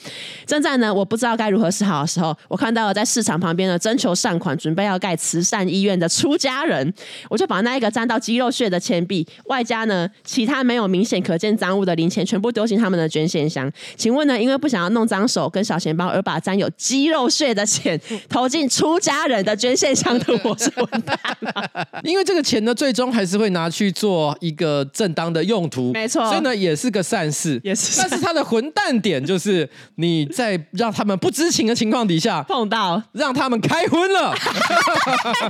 [0.47, 6.93] 正在呢，我不知道该如何是好的时候，我看到了在市场旁边呢征求善款，准备要盖慈善医院的出家人，
[7.28, 13.70] 我就把那一个沾到肌肉血的钱币，外加呢其他没有明显可见脏污的零钱，全部丢进他们的捐献箱。
[13.97, 21.18] 请问呢，因为不想要弄脏手跟小钱包，而把沾有肌肉血的 钱投进出家人的捐献箱的，我是混蛋。
[22.03, 26.29] 因为这个钱呢，最终还是会拿去做一个正当的用途，没错。
[26.29, 28.01] 所以呢，也是个善事，也是。
[28.01, 34.35] 但是他的混蛋点就是你在让他们不知情的情况底下碰到，让他们开荤了。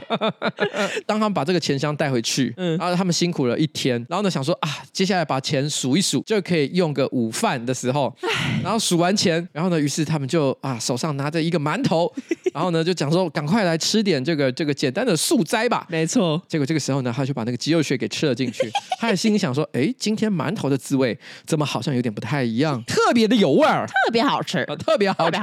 [1.06, 8.14] 当他们把这个钱箱带回去，嗯，然后他们辛苦了一天，然后呢想说啊，接下来把钱数一数，就可以用个午饭的时候，
[8.62, 12.09] 然后数完钱，然后呢，于是他们就啊手上拿着一个馒头。
[12.52, 15.86] 然后呢，就讲说，赶快来吃点这个这个简单的素斋吧。
[15.88, 16.42] 没错。
[16.48, 18.70] 结果这个时候呢，他就把那个鸡肉血给吃了进去。
[18.98, 22.82] 他的心里想说，哎，今天馒头的滋味怎么好像有点不太一样？
[22.84, 25.38] 特别的有味儿，特别好吃，特别好吃。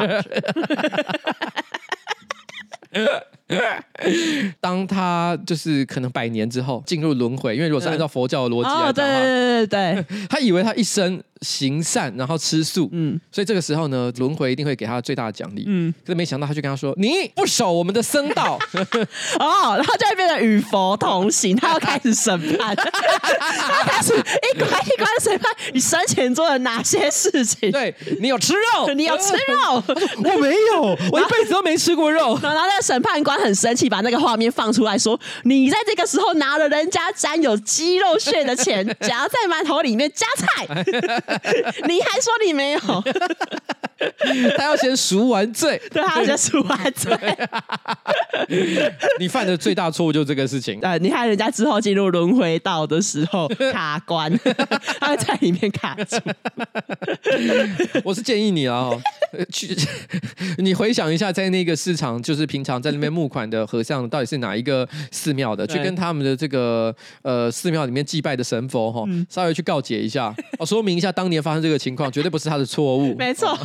[4.59, 18.59] 当他就是可能百年之后进入轮回，因为如果是按照佛教的逻辑哦，对对对对对， 他以为他一生行善，然后吃素，嗯，所以这个时候呢，轮回一定会给他最大的奖励，嗯，可是没想到他就跟他说：“你不守我们的僧道，
[19.39, 27.71] 哦，然后就会变成与佛同行，他要开始审判，他开始一关一关审判你生前做了哪些事情？
[27.71, 29.83] 对，你有吃肉，你有吃肉，
[30.17, 30.81] 我没有，
[31.11, 32.37] 我一辈子都没吃过肉。
[32.41, 40.65] 然后那个审判官很生气，把那个画面放出来说：你在这个时候拿了人家沾有鸡肉屑的钱，夹在馒头里面夹菜。
[41.87, 42.79] ”你还说你没有？
[44.57, 47.17] 他要先赎完罪，对，他要先赎完罪。
[49.19, 50.79] 你犯的最大错误就是这个事情。
[50.81, 54.31] 呃，你害人家之后进入轮回道的时候 卡关，
[54.99, 56.17] 他会在里面卡住。
[58.03, 58.91] 我是建议你啊，
[59.51, 59.75] 去
[60.57, 65.65] 你回想一下，在那个市场，就是平常在那边募款的和尚，到底是哪一个寺庙的？
[65.67, 73.15] 去跟他们的这个呃寺庙里面祭拜的神佛哈，稍微去告解一下，哦，说明一下当年发生这个情况，绝对不是他的错误。
[73.15, 73.53] 没错。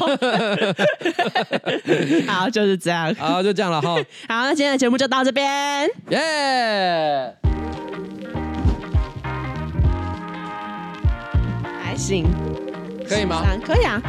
[2.27, 3.15] 好，就是这样。
[3.15, 3.95] 好，就这样了哈。
[4.29, 5.89] 好，那今天的节目就到这边。
[6.11, 7.35] 耶，
[11.83, 12.27] 还行，
[13.09, 13.45] 可以吗？
[13.65, 14.01] 可以啊。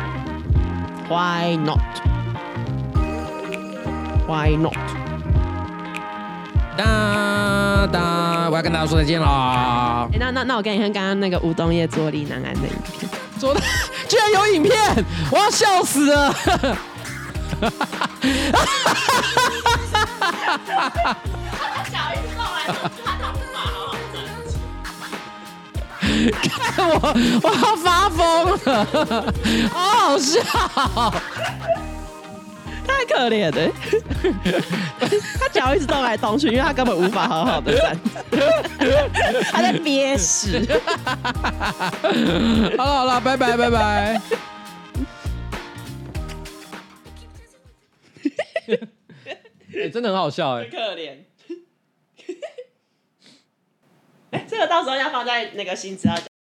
[1.10, 4.74] Why not？Why not？
[6.76, 10.10] 哒哒，我要跟大家说再见了。
[10.18, 13.08] 那那那我跟你看刚刚那个吴东业坐立难安的影片。
[13.38, 13.62] 坐的
[14.08, 14.74] 居然有影片，
[15.32, 16.34] 我要笑死了！
[26.76, 26.94] 看我，
[27.44, 29.34] 我要发疯了，
[29.72, 30.42] 好好笑，
[32.86, 33.72] 太可怜了。
[35.40, 37.98] 他脚一直动来动去，因为他根本无法好好的站，
[39.52, 40.66] 他在憋屎。
[42.78, 44.22] 好了好了，拜拜拜拜。
[49.76, 51.12] 哎，真的很好笑哎，可怜。
[51.12, 52.36] 哎，
[54.48, 56.33] 这个到时候要放在那个新资料。